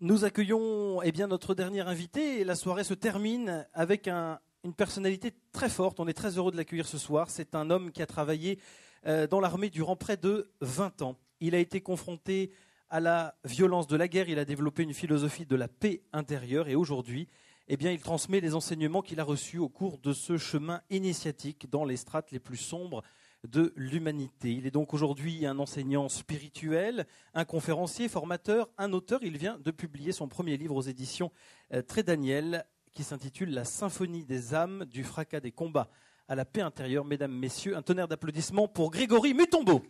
Nous 0.00 0.24
accueillons 0.24 1.02
eh 1.02 1.10
notre 1.26 1.56
dernier 1.56 1.80
invité 1.80 2.44
la 2.44 2.54
soirée 2.54 2.84
se 2.84 2.94
termine 2.94 3.66
avec 3.74 4.06
une 4.06 4.72
personnalité 4.76 5.32
très 5.50 5.68
forte. 5.68 5.98
On 5.98 6.06
est 6.06 6.12
très 6.12 6.38
heureux 6.38 6.52
de 6.52 6.56
l'accueillir 6.56 6.86
ce 6.86 6.98
soir. 6.98 7.30
C'est 7.30 7.56
un 7.56 7.68
homme 7.68 7.90
qui 7.90 8.00
a 8.00 8.06
travaillé 8.06 8.60
euh, 9.08 9.26
dans 9.26 9.40
l'armée 9.40 9.70
durant 9.70 9.96
près 9.96 10.16
de 10.16 10.52
20 10.60 11.02
ans. 11.02 11.16
Il 11.40 11.56
a 11.56 11.58
été 11.58 11.80
confronté 11.80 12.52
à 12.90 13.00
la 13.00 13.34
violence 13.42 13.88
de 13.88 13.96
la 13.96 14.06
guerre, 14.06 14.28
il 14.28 14.38
a 14.38 14.44
développé 14.44 14.84
une 14.84 14.94
philosophie 14.94 15.46
de 15.46 15.56
la 15.56 15.66
paix 15.66 16.02
intérieure 16.12 16.68
et 16.68 16.76
aujourd'hui, 16.76 17.26
eh 17.66 17.76
il 17.80 18.00
transmet 18.00 18.40
les 18.40 18.54
enseignements 18.54 19.02
qu'il 19.02 19.18
a 19.18 19.24
reçus 19.24 19.58
au 19.58 19.68
cours 19.68 19.98
de 19.98 20.12
ce 20.12 20.38
chemin 20.38 20.80
initiatique 20.90 21.68
dans 21.70 21.84
les 21.84 21.96
strates 21.96 22.30
les 22.30 22.38
plus 22.38 22.56
sombres 22.56 23.02
de 23.46 23.72
l'humanité. 23.76 24.52
Il 24.52 24.66
est 24.66 24.70
donc 24.70 24.94
aujourd'hui 24.94 25.46
un 25.46 25.58
enseignant 25.58 26.08
spirituel, 26.08 27.06
un 27.34 27.44
conférencier, 27.44 28.08
formateur, 28.08 28.68
un 28.78 28.92
auteur. 28.92 29.20
Il 29.22 29.38
vient 29.38 29.58
de 29.58 29.70
publier 29.70 30.12
son 30.12 30.28
premier 30.28 30.56
livre 30.56 30.74
aux 30.74 30.82
éditions 30.82 31.30
euh, 31.72 31.82
Très 31.82 32.02
Daniel 32.02 32.64
qui 32.92 33.04
s'intitule 33.04 33.50
La 33.50 33.64
symphonie 33.64 34.24
des 34.24 34.54
âmes 34.54 34.84
du 34.86 35.04
fracas 35.04 35.40
des 35.40 35.52
combats 35.52 35.88
à 36.26 36.34
la 36.34 36.44
paix 36.44 36.60
intérieure. 36.60 37.04
Mesdames, 37.04 37.32
Messieurs, 37.32 37.76
un 37.76 37.82
tonnerre 37.82 38.08
d'applaudissements 38.08 38.68
pour 38.68 38.90
Grégory 38.90 39.34
Mutombo. 39.34 39.82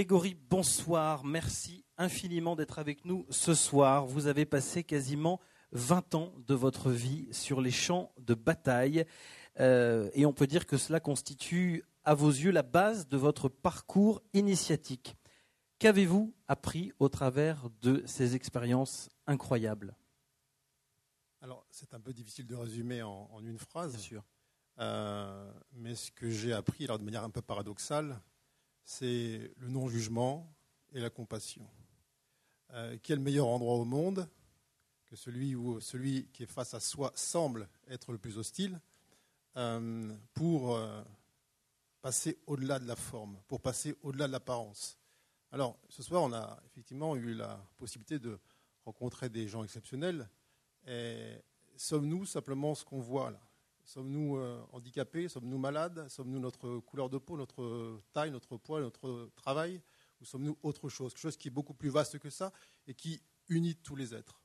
Grégory, 0.00 0.34
bonsoir. 0.48 1.26
Merci 1.26 1.84
infiniment 1.98 2.56
d'être 2.56 2.78
avec 2.78 3.04
nous 3.04 3.26
ce 3.28 3.52
soir. 3.52 4.06
Vous 4.06 4.28
avez 4.28 4.46
passé 4.46 4.82
quasiment 4.82 5.40
20 5.72 6.14
ans 6.14 6.32
de 6.38 6.54
votre 6.54 6.90
vie 6.90 7.28
sur 7.32 7.60
les 7.60 7.70
champs 7.70 8.10
de 8.16 8.32
bataille. 8.32 9.04
Euh, 9.58 10.08
et 10.14 10.24
on 10.24 10.32
peut 10.32 10.46
dire 10.46 10.64
que 10.64 10.78
cela 10.78 11.00
constitue 11.00 11.84
à 12.02 12.14
vos 12.14 12.30
yeux 12.30 12.50
la 12.50 12.62
base 12.62 13.08
de 13.08 13.18
votre 13.18 13.50
parcours 13.50 14.22
initiatique. 14.32 15.18
Qu'avez-vous 15.78 16.34
appris 16.48 16.94
au 16.98 17.10
travers 17.10 17.68
de 17.82 18.02
ces 18.06 18.34
expériences 18.34 19.10
incroyables? 19.26 19.94
Alors, 21.42 21.66
c'est 21.70 21.92
un 21.92 22.00
peu 22.00 22.14
difficile 22.14 22.46
de 22.46 22.54
résumer 22.54 23.02
en, 23.02 23.42
une 23.44 23.58
phrase. 23.58 23.92
Bien 23.92 24.00
sûr. 24.00 24.24
Euh, 24.78 25.52
mais 25.74 25.94
ce 25.94 26.10
que 26.10 26.30
j'ai 26.30 26.54
appris, 26.54 26.84
alors 26.84 26.98
de 26.98 27.04
manière 27.04 27.22
un 27.22 27.28
peu 27.28 27.42
paradoxale, 27.42 28.18
c'est 28.90 29.52
le 29.58 29.68
non-jugement 29.68 30.52
et 30.92 30.98
la 30.98 31.10
compassion. 31.10 31.64
Euh, 32.72 32.98
quel 33.04 33.20
meilleur 33.20 33.46
endroit 33.46 33.76
au 33.76 33.84
monde 33.84 34.28
que 35.06 35.14
celui 35.14 35.54
où 35.54 35.80
celui 35.80 36.26
qui 36.32 36.42
est 36.42 36.46
face 36.46 36.74
à 36.74 36.80
soi 36.80 37.12
semble 37.14 37.68
être 37.88 38.10
le 38.10 38.18
plus 38.18 38.36
hostile 38.36 38.80
euh, 39.56 40.12
pour 40.34 40.74
euh, 40.74 41.02
passer 42.02 42.40
au-delà 42.48 42.80
de 42.80 42.88
la 42.88 42.96
forme, 42.96 43.38
pour 43.46 43.60
passer 43.60 43.94
au-delà 44.02 44.26
de 44.26 44.32
l'apparence. 44.32 44.98
Alors, 45.52 45.78
ce 45.88 46.02
soir, 46.02 46.24
on 46.24 46.32
a 46.32 46.60
effectivement 46.66 47.14
eu 47.14 47.34
la 47.34 47.64
possibilité 47.76 48.18
de 48.18 48.40
rencontrer 48.84 49.28
des 49.28 49.46
gens 49.46 49.62
exceptionnels. 49.62 50.28
Sommes-nous 51.76 52.26
simplement 52.26 52.74
ce 52.74 52.84
qu'on 52.84 53.00
voit 53.00 53.30
là? 53.30 53.49
Sommes-nous 53.90 54.36
euh, 54.36 54.64
handicapés? 54.70 55.28
Sommes-nous 55.28 55.58
malades? 55.58 56.08
Sommes-nous 56.08 56.38
notre 56.38 56.78
couleur 56.78 57.10
de 57.10 57.18
peau, 57.18 57.36
notre 57.36 58.00
taille, 58.12 58.30
notre 58.30 58.56
poids, 58.56 58.80
notre 58.80 59.32
travail? 59.34 59.82
Ou 60.20 60.24
sommes-nous 60.24 60.56
autre 60.62 60.88
chose? 60.88 61.12
Quelque 61.12 61.22
chose 61.22 61.36
qui 61.36 61.48
est 61.48 61.50
beaucoup 61.50 61.74
plus 61.74 61.88
vaste 61.88 62.20
que 62.20 62.30
ça 62.30 62.52
et 62.86 62.94
qui 62.94 63.20
unit 63.48 63.74
tous 63.74 63.96
les 63.96 64.14
êtres. 64.14 64.40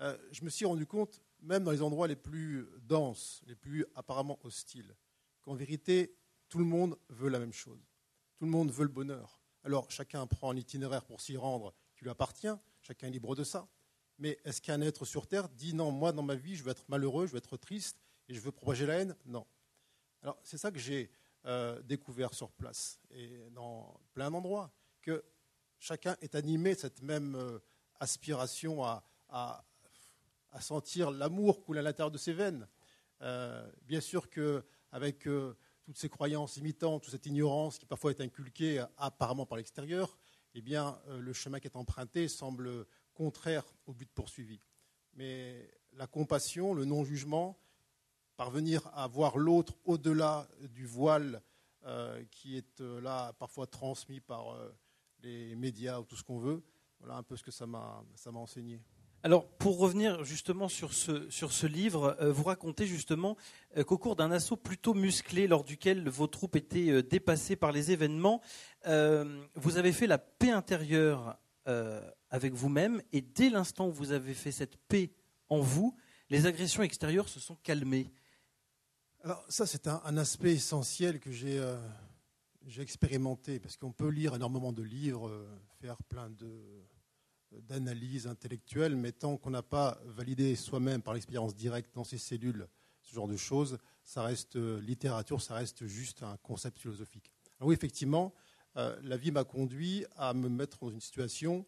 Euh, 0.00 0.18
je 0.32 0.44
me 0.44 0.50
suis 0.50 0.66
rendu 0.66 0.86
compte, 0.86 1.22
même 1.40 1.62
dans 1.62 1.70
les 1.70 1.82
endroits 1.82 2.08
les 2.08 2.16
plus 2.16 2.66
denses, 2.80 3.42
les 3.46 3.54
plus 3.54 3.86
apparemment 3.94 4.40
hostiles, 4.42 4.96
qu'en 5.42 5.54
vérité, 5.54 6.18
tout 6.48 6.58
le 6.58 6.64
monde 6.64 6.98
veut 7.10 7.28
la 7.28 7.38
même 7.38 7.52
chose. 7.52 7.86
Tout 8.38 8.44
le 8.44 8.50
monde 8.50 8.72
veut 8.72 8.82
le 8.82 8.88
bonheur. 8.88 9.40
Alors 9.62 9.88
chacun 9.88 10.26
prend 10.26 10.50
un 10.50 10.56
itinéraire 10.56 11.04
pour 11.04 11.20
s'y 11.20 11.36
rendre 11.36 11.72
qui 11.94 12.02
lui 12.02 12.10
appartient, 12.10 12.56
chacun 12.80 13.06
est 13.06 13.12
libre 13.12 13.36
de 13.36 13.44
ça. 13.44 13.68
Mais 14.18 14.36
est-ce 14.44 14.60
qu'un 14.60 14.80
être 14.80 15.04
sur 15.04 15.28
Terre 15.28 15.48
dit 15.48 15.74
non, 15.74 15.92
moi 15.92 16.10
dans 16.10 16.24
ma 16.24 16.34
vie, 16.34 16.56
je 16.56 16.64
veux 16.64 16.72
être 16.72 16.88
malheureux, 16.88 17.28
je 17.28 17.32
veux 17.32 17.38
être 17.38 17.56
triste, 17.56 18.03
et 18.28 18.34
je 18.34 18.40
veux 18.40 18.52
propager 18.52 18.86
la 18.86 19.00
haine 19.00 19.16
Non. 19.26 19.46
Alors 20.22 20.38
c'est 20.42 20.58
ça 20.58 20.70
que 20.70 20.78
j'ai 20.78 21.10
euh, 21.46 21.82
découvert 21.82 22.32
sur 22.32 22.50
place 22.50 22.98
et 23.10 23.50
dans 23.50 24.00
plein 24.14 24.30
d'endroits, 24.30 24.72
que 25.02 25.22
chacun 25.78 26.16
est 26.22 26.34
animé 26.34 26.74
de 26.74 26.80
cette 26.80 27.02
même 27.02 27.34
euh, 27.34 27.58
aspiration 28.00 28.82
à, 28.82 29.04
sentir 30.60 31.10
l'amour 31.10 31.62
couler 31.62 31.80
à 31.80 31.82
l'intérieur 31.82 32.12
de 32.12 32.16
ses 32.16 32.32
veines. 32.32 32.66
Euh, 33.20 33.68
bien 33.82 34.00
sûr 34.00 34.30
qu'avec 34.30 35.28
toutes 35.82 35.98
ces 35.98 36.08
croyances 36.08 36.56
imitantes, 36.56 37.02
toute 37.02 37.12
cette 37.12 37.26
ignorance 37.26 37.78
qui 37.78 37.84
parfois 37.84 38.12
est 38.12 38.20
inculquée 38.20 38.82
apparemment 38.96 39.44
par 39.44 39.58
l'extérieur, 39.58 40.16
eh 40.54 40.62
bien, 40.62 40.98
le 41.08 41.32
chemin 41.32 41.58
qui 41.58 41.66
est 41.66 41.76
emprunté 41.76 42.28
semble 42.28 42.86
contraire 43.12 43.64
au 43.86 43.92
but 43.92 44.08
poursuivi. 44.08 44.60
Mais 45.14 45.68
la 45.92 46.06
compassion, 46.06 46.72
le 46.72 46.84
non-jugement, 46.84 47.58
parvenir 48.36 48.90
à 48.94 49.06
voir 49.06 49.38
l'autre 49.38 49.74
au-delà 49.84 50.48
du 50.70 50.86
voile 50.86 51.42
euh, 51.86 52.22
qui 52.30 52.56
est 52.56 52.80
euh, 52.80 52.98
là 53.02 53.34
parfois 53.38 53.66
transmis 53.66 54.18
par 54.18 54.54
euh, 54.54 54.74
les 55.22 55.54
médias 55.54 56.00
ou 56.00 56.04
tout 56.04 56.16
ce 56.16 56.22
qu'on 56.22 56.38
veut. 56.38 56.62
Voilà 56.98 57.16
un 57.16 57.22
peu 57.22 57.36
ce 57.36 57.42
que 57.42 57.50
ça 57.50 57.66
m'a 57.66 58.02
enseigné. 58.32 58.80
Alors, 59.22 59.46
pour 59.46 59.78
revenir 59.78 60.24
justement 60.24 60.68
sur 60.68 60.94
ce, 60.94 61.28
sur 61.28 61.52
ce 61.52 61.66
livre, 61.66 62.16
vous 62.20 62.44
racontez 62.44 62.86
justement 62.86 63.36
qu'au 63.86 63.98
cours 63.98 64.16
d'un 64.16 64.30
assaut 64.30 64.56
plutôt 64.56 64.94
musclé, 64.94 65.46
lors 65.46 65.64
duquel 65.64 66.08
vos 66.08 66.26
troupes 66.26 66.56
étaient 66.56 67.02
dépassées 67.02 67.56
par 67.56 67.72
les 67.72 67.90
événements, 67.90 68.42
vous 68.84 69.76
avez 69.78 69.92
fait 69.92 70.06
la 70.06 70.18
paix 70.18 70.50
intérieure 70.50 71.38
avec 72.30 72.52
vous-même, 72.52 73.00
et 73.12 73.22
dès 73.22 73.48
l'instant 73.48 73.88
où 73.88 73.92
vous 73.92 74.12
avez 74.12 74.34
fait 74.34 74.52
cette 74.52 74.76
paix 74.76 75.10
en 75.48 75.60
vous, 75.60 75.96
les 76.28 76.46
agressions 76.46 76.82
extérieures 76.82 77.28
se 77.28 77.40
sont 77.40 77.56
calmées. 77.56 78.10
Alors 79.24 79.42
ça, 79.48 79.64
c'est 79.64 79.86
un, 79.86 80.18
aspect 80.18 80.52
essentiel 80.52 81.18
que 81.18 81.30
euh, 81.44 81.78
j'ai 82.66 82.82
expérimenté, 82.82 83.58
parce 83.58 83.78
qu'on 83.78 83.90
peut 83.90 84.10
lire 84.10 84.34
énormément 84.34 84.70
de 84.70 84.82
livres, 84.82 85.28
euh, 85.28 85.46
faire 85.80 85.96
plein 86.10 86.30
d'analyses 87.50 88.26
intellectuelles, 88.26 88.96
mais 88.96 89.12
tant 89.12 89.38
qu'on 89.38 89.48
n'a 89.48 89.62
pas 89.62 89.98
validé 90.04 90.54
soi-même 90.56 91.00
par 91.00 91.14
l'expérience 91.14 91.54
directe 91.54 91.94
dans 91.94 92.04
ses 92.04 92.18
cellules 92.18 92.68
ce 93.00 93.14
genre 93.14 93.26
de 93.26 93.38
choses, 93.38 93.78
ça 94.02 94.24
reste 94.24 94.56
euh, 94.56 94.78
littérature, 94.82 95.40
ça 95.40 95.54
reste 95.54 95.86
juste 95.86 96.22
un 96.22 96.36
concept 96.42 96.78
philosophique. 96.78 97.32
Alors 97.58 97.68
oui, 97.68 97.74
effectivement, 97.74 98.34
la 98.74 99.16
vie 99.16 99.30
m'a 99.30 99.44
conduit 99.44 100.04
à 100.16 100.34
me 100.34 100.50
mettre 100.50 100.80
dans 100.80 100.90
une 100.90 101.00
situation 101.00 101.64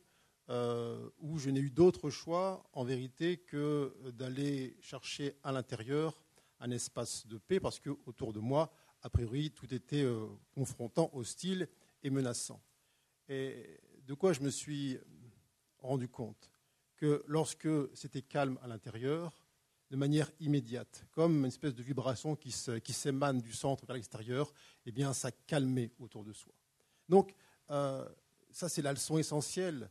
où 0.48 1.38
je 1.38 1.50
n'ai 1.50 1.60
eu 1.60 1.70
d'autre 1.70 2.10
choix, 2.10 2.68
en 2.72 2.82
vérité, 2.82 3.38
que 3.38 3.94
d'aller 4.10 4.76
chercher 4.80 5.38
à 5.44 5.52
l'intérieur 5.52 6.25
un 6.60 6.70
espace 6.70 7.26
de 7.26 7.38
paix 7.38 7.60
parce 7.60 7.80
que 7.80 7.90
autour 8.06 8.32
de 8.32 8.40
moi, 8.40 8.72
a 9.02 9.10
priori, 9.10 9.50
tout 9.50 9.72
était 9.72 10.02
euh, 10.02 10.26
confrontant, 10.52 11.10
hostile 11.12 11.68
et 12.02 12.10
menaçant. 12.10 12.60
Et 13.28 13.80
de 14.06 14.14
quoi 14.14 14.32
je 14.32 14.40
me 14.40 14.50
suis 14.50 14.98
rendu 15.78 16.08
compte? 16.08 16.50
Que 16.96 17.22
lorsque 17.26 17.68
c'était 17.94 18.22
calme 18.22 18.58
à 18.62 18.68
l'intérieur, 18.68 19.32
de 19.90 19.96
manière 19.96 20.30
immédiate, 20.40 21.06
comme 21.12 21.38
une 21.38 21.46
espèce 21.46 21.74
de 21.74 21.82
vibration 21.82 22.34
qui 22.34 22.50
s'émane 22.50 23.40
du 23.40 23.52
centre 23.52 23.86
vers 23.86 23.94
l'extérieur, 23.94 24.52
eh 24.84 24.92
bien, 24.92 25.12
ça 25.12 25.30
calmait 25.30 25.92
autour 25.98 26.24
de 26.24 26.32
soi. 26.32 26.52
Donc, 27.08 27.34
euh, 27.70 28.08
ça, 28.50 28.68
c'est 28.68 28.82
la 28.82 28.92
leçon 28.92 29.18
essentielle. 29.18 29.90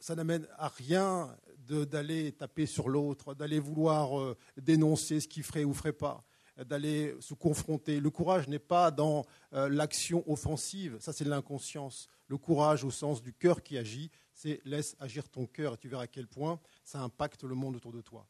Ça, 0.00 0.16
n'amène 0.16 0.48
à 0.58 0.66
rien 0.66 1.32
d'aller 1.68 2.32
taper 2.32 2.66
sur 2.66 2.88
l'autre, 2.88 3.34
d'aller 3.34 3.60
vouloir 3.60 4.18
euh, 4.18 4.36
dénoncer 4.56 5.20
ce 5.20 5.28
qu'il 5.28 5.44
ferait 5.44 5.62
ou 5.62 5.72
ferait 5.72 5.92
pas, 5.92 6.24
d'aller 6.56 7.14
se 7.20 7.34
confronter. 7.34 8.00
Le 8.00 8.10
courage 8.10 8.48
n'est 8.48 8.58
pas 8.58 8.90
dans 8.90 9.24
euh, 9.52 9.68
l'action 9.68 10.28
offensive, 10.28 10.96
ça 10.98 11.12
c'est 11.12 11.24
l'inconscience. 11.24 12.08
Le 12.26 12.36
courage 12.36 12.82
au 12.82 12.90
sens 12.90 13.22
du 13.22 13.32
cœur 13.32 13.62
qui 13.62 13.78
agit, 13.78 14.10
c'est 14.34 14.60
laisse 14.64 14.96
agir 14.98 15.28
ton 15.28 15.46
cœur 15.46 15.74
et 15.74 15.76
tu 15.76 15.88
verras 15.88 16.02
à 16.02 16.08
quel 16.08 16.26
point 16.26 16.58
ça 16.82 17.00
impacte 17.00 17.44
le 17.44 17.54
monde 17.54 17.76
autour 17.76 17.92
de 17.92 18.00
toi. 18.00 18.26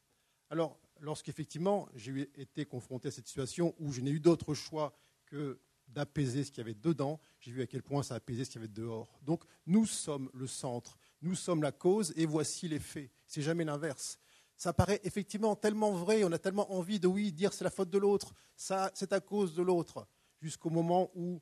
Alors, 0.51 0.79
lorsqu'effectivement 1.01 1.89
j'ai 1.95 2.29
été 2.39 2.67
confronté 2.67 3.09
à 3.09 3.11
cette 3.11 3.29
situation 3.29 3.75
où 3.79 3.93
je 3.93 4.03
n'ai 4.03 4.11
eu 4.11 4.21
d'autre 4.21 4.53
choix 4.53 4.95
que 5.25 5.59
d'apaiser 5.89 6.45
ce 6.45 6.51
qu'il 6.51 6.59
y 6.59 6.67
avait 6.67 6.75
dedans, 6.75 7.19
j'ai 7.41 7.51
vu 7.51 7.63
à 7.63 7.67
quel 7.67 7.83
point 7.83 8.03
ça 8.03 8.17
apaisait 8.17 8.45
ce 8.45 8.51
qu'il 8.51 8.61
y 8.61 8.65
avait 8.65 8.73
dehors. 8.73 9.19
Donc 9.23 9.43
nous 9.67 9.87
sommes 9.87 10.29
le 10.35 10.47
centre, 10.47 10.99
nous 11.23 11.35
sommes 11.35 11.63
la 11.63 11.73
cause 11.73 12.13
et 12.17 12.27
voici 12.27 12.69
les 12.69 12.79
faits. 12.79 13.11
C'est 13.27 13.43
jamais 13.43 13.65
l'inverse. 13.65 14.19
Ça 14.57 14.73
paraît 14.73 15.01
effectivement 15.05 15.57
tellement 15.57 15.93
vrai, 15.93 16.23
on 16.25 16.33
a 16.33 16.39
tellement 16.39 16.73
envie 16.73 17.01
de 17.01 17.07
oui 17.07 17.33
dire 17.33 17.53
c'est 17.53 17.65
la 17.65 17.71
faute 17.71 17.91
de 17.91 17.99
l'autre, 17.99 18.35
ça 18.57 18.91
c'est 18.95 19.13
à 19.13 19.21
cause 19.21 19.55
de 19.55 19.63
l'autre, 19.63 20.07
jusqu'au 20.41 20.69
moment 20.69 21.11
où 21.15 21.41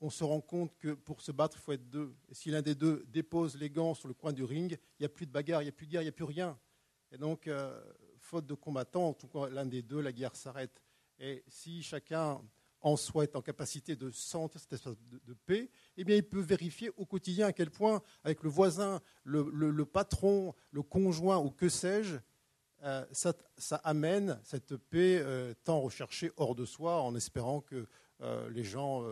on 0.00 0.10
se 0.10 0.24
rend 0.24 0.40
compte 0.40 0.76
que 0.78 0.92
pour 0.92 1.20
se 1.20 1.32
battre, 1.32 1.56
il 1.58 1.60
faut 1.60 1.72
être 1.72 1.88
deux. 1.88 2.14
Et 2.28 2.34
si 2.34 2.50
l'un 2.50 2.62
des 2.62 2.74
deux 2.74 3.04
dépose 3.08 3.56
les 3.56 3.70
gants 3.70 3.94
sur 3.94 4.08
le 4.08 4.14
coin 4.14 4.32
du 4.32 4.44
ring, 4.44 4.72
il 4.72 5.02
n'y 5.02 5.06
a 5.06 5.10
plus 5.10 5.26
de 5.26 5.32
bagarre, 5.32 5.62
il 5.62 5.66
n'y 5.66 5.70
a 5.70 5.72
plus 5.72 5.86
de 5.86 5.92
guerre, 5.92 6.02
il 6.02 6.06
n'y 6.06 6.10
a 6.10 6.12
plus 6.12 6.24
rien. 6.24 6.58
Et 7.12 7.18
donc, 7.18 7.46
euh, 7.46 7.78
faute 8.18 8.46
de 8.46 8.54
combattants, 8.54 9.08
en 9.08 9.14
tout 9.14 9.28
cas 9.28 9.48
l'un 9.48 9.66
des 9.66 9.82
deux, 9.82 10.00
la 10.00 10.12
guerre 10.12 10.36
s'arrête. 10.36 10.82
Et 11.18 11.44
si 11.48 11.82
chacun 11.82 12.40
en 12.82 12.96
soi 12.96 13.24
est 13.24 13.36
en 13.36 13.42
capacité 13.42 13.96
de 13.96 14.10
sentir 14.10 14.60
cette 14.60 14.72
espèce 14.72 14.94
de, 15.26 15.34
paix, 15.46 15.70
eh 15.96 16.04
bien, 16.04 16.16
il 16.16 16.22
peut 16.22 16.40
vérifier 16.40 16.90
au 16.96 17.04
quotidien 17.04 17.48
à 17.48 17.52
quel 17.52 17.70
point, 17.70 18.02
avec 18.24 18.42
le 18.42 18.50
voisin, 18.50 19.00
le, 19.24 19.84
patron, 19.84 20.54
le 20.70 20.82
conjoint 20.82 21.38
ou 21.38 21.50
que 21.50 21.68
sais-je, 21.68 22.16
euh, 22.82 23.04
ça, 23.12 23.76
amène 23.84 24.40
cette 24.42 24.76
paix 24.76 25.20
euh, 25.20 25.52
tant 25.64 25.80
recherchée 25.80 26.32
hors 26.36 26.54
de 26.54 26.64
soi, 26.64 27.02
en 27.02 27.14
espérant 27.14 27.60
que 27.60 27.86
euh, 28.22 28.48
les 28.50 28.64
gens 28.64 29.04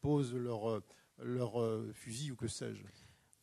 posent 0.00 0.34
leur, 0.34 0.82
leur 1.18 1.52
fusil 1.94 2.32
ou 2.32 2.36
que 2.36 2.48
sais-je. 2.48 2.82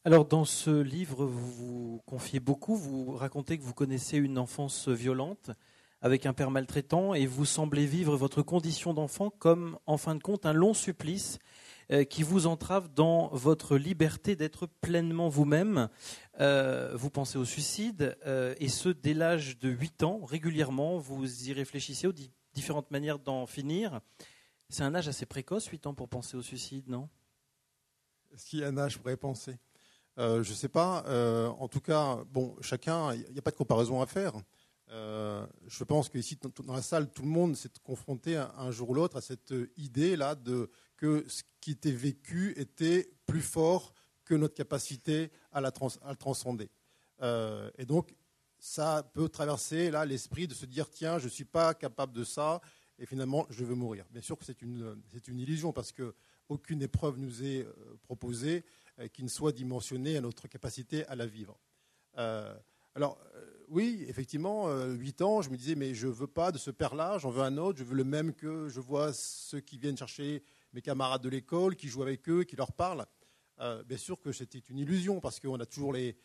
Alors, 0.05 0.25
dans 0.25 0.45
ce 0.45 0.69
livre, 0.69 1.25
vous 1.25 1.51
vous 1.51 2.01
confiez 2.05 2.39
beaucoup, 2.39 2.75
vous 2.75 3.11
racontez 3.11 3.57
que 3.57 3.63
vous 3.63 3.73
connaissez 3.73 4.17
une 4.17 4.37
enfance 4.37 4.87
violente 4.87 5.51
avec 6.01 6.25
un 6.25 6.33
père 6.33 6.51
maltraitant 6.51 7.13
et 7.13 7.25
vous 7.25 7.45
semblez 7.45 7.85
vivre 7.85 8.15
votre 8.15 8.41
condition 8.41 8.93
d'enfant 8.93 9.29
comme, 9.29 9.77
en 9.85 9.97
fin 9.97 10.15
de 10.15 10.21
compte, 10.21 10.45
un 10.45 10.53
long 10.53 10.73
supplice 10.73 11.39
euh, 11.89 12.03
qui 12.03 12.21
vous 12.21 12.47
entrave 12.47 12.93
dans 12.93 13.29
votre 13.29 13.77
liberté 13.77 14.35
d'être 14.35 14.67
pleinement 14.67 15.29
vous-même. 15.29 15.87
Euh, 16.41 16.91
vous 16.95 17.09
pensez 17.09 17.37
au 17.37 17.45
suicide, 17.45 18.17
euh, 18.25 18.53
et 18.59 18.67
ce, 18.67 18.89
dès 18.89 19.13
l'âge 19.13 19.57
de 19.57 19.69
8 19.69 20.03
ans, 20.03 20.19
régulièrement, 20.25 20.97
vous 20.97 21.47
y 21.47 21.53
réfléchissez 21.53 22.05
aux 22.05 22.13
différentes 22.53 22.91
manières 22.91 23.19
d'en 23.19 23.45
finir. 23.45 24.01
C'est 24.67 24.83
un 24.83 24.93
âge 24.95 25.07
assez 25.07 25.25
précoce, 25.25 25.67
8 25.67 25.87
ans, 25.87 25.93
pour 25.93 26.09
penser 26.09 26.35
au 26.35 26.41
suicide, 26.41 26.89
non? 26.89 27.07
Est-ce 28.33 28.47
qu'il 28.47 28.59
y 28.59 28.63
a 28.65 28.67
un 28.67 28.77
âge 28.77 28.97
pour 28.97 29.09
y 29.09 29.15
penser? 29.15 29.57
Je 30.17 30.39
ne 30.39 30.43
sais 30.43 30.67
pas. 30.67 31.05
en 31.57 31.67
tout 31.69 31.79
cas, 31.79 32.17
bon, 32.31 32.55
chacun, 32.59 33.13
il 33.13 33.31
n'y 33.31 33.39
a 33.39 33.41
pas 33.41 33.51
de 33.51 33.55
comparaison 33.55 34.01
à 34.01 34.07
faire. 34.07 34.33
Euh, 34.89 35.45
je 35.67 35.83
pense 35.83 36.09
qu'ici, 36.09 36.37
dans 36.65 36.73
la 36.73 36.81
salle, 36.81 37.09
tout 37.11 37.23
le 37.23 37.27
monde 37.27 37.55
s'est 37.55 37.69
confronté 37.83 38.37
un 38.37 38.71
jour 38.71 38.91
ou 38.91 38.93
l'autre 38.93 39.17
à 39.17 39.21
cette 39.21 39.53
idée-là 39.75 40.35
de 40.35 40.69
que 40.95 41.25
ce 41.27 41.43
qui 41.61 41.71
était 41.71 41.91
vécu 41.91 42.53
était 42.57 43.09
plus 43.25 43.41
fort 43.41 43.93
que 44.25 44.33
notre 44.33 44.55
capacité 44.55 45.31
à, 45.51 45.61
la 45.61 45.71
le 45.71 46.15
transcender. 46.15 46.69
Euh, 47.21 47.69
et 47.77 47.85
donc, 47.85 48.15
ça 48.59 49.09
peut 49.13 49.29
traverser 49.29 49.91
là 49.91 50.05
l'esprit 50.05 50.47
de 50.47 50.53
se 50.53 50.65
dire 50.65 50.89
tiens, 50.89 51.19
je 51.19 51.25
ne 51.25 51.29
suis 51.29 51.45
pas 51.45 51.73
capable 51.73 52.13
de 52.13 52.23
ça, 52.23 52.61
et 52.97 53.05
finalement, 53.05 53.45
je 53.49 53.63
veux 53.63 53.75
mourir. 53.75 54.05
Bien 54.09 54.21
sûr 54.21 54.37
que 54.37 54.45
c'est 54.45 54.61
une, 54.61 55.03
illusion 55.27 55.71
parce 55.71 55.91
qu'aucune 55.91 56.81
épreuve 56.81 57.19
nous 57.19 57.43
est 57.43 57.65
euh, 57.65 57.73
proposée 58.03 58.63
qui 59.13 59.21
ne 59.21 59.27
soit 59.27 59.51
dimensionnée 59.51 60.17
à 60.17 60.21
notre 60.21 60.47
capacité 60.47 61.05
à 61.05 61.15
la 61.15 61.27
vivre. 61.27 61.59
alors, 62.15 63.19
oui, 63.69 64.05
effectivement, 64.07 64.69
euh, 64.69 64.93
8 64.93 65.21
ans, 65.21 65.41
je 65.41 65.49
me 65.49 65.57
disais, 65.57 65.75
mais 65.75 65.93
je 65.93 66.07
ne 66.07 66.11
veux 66.11 66.27
pas 66.27 66.51
de 66.51 66.57
ce 66.57 66.71
père-là, 66.71 67.17
j'en 67.17 67.29
veux 67.29 67.43
un 67.43 67.57
autre, 67.57 67.79
je 67.79 67.83
veux 67.83 67.95
le 67.95 68.05
même 68.05 68.33
que 68.33 68.69
je 68.69 68.79
vois 68.79 69.11
ceux 69.13 69.59
qui 69.59 69.77
viennent 69.77 69.97
chercher 69.97 70.41
mes 70.73 70.81
camarades 70.81 71.21
de 71.21 71.29
l'école, 71.29 71.75
qui 71.75 71.89
jouent 71.89 72.03
avec 72.03 72.29
eux, 72.29 72.43
qui 72.43 72.55
leur 72.55 72.71
parlent. 72.71 73.05
Euh, 73.59 73.83
bien 73.83 73.97
sûr 73.97 74.21
que 74.21 74.31
c'était 74.31 74.59
une 74.59 74.77
illusion, 74.77 75.19
parce 75.19 75.39
qu'on 75.39 75.59
a 75.59 75.65
toujours 75.65 75.91
les, 75.91 76.17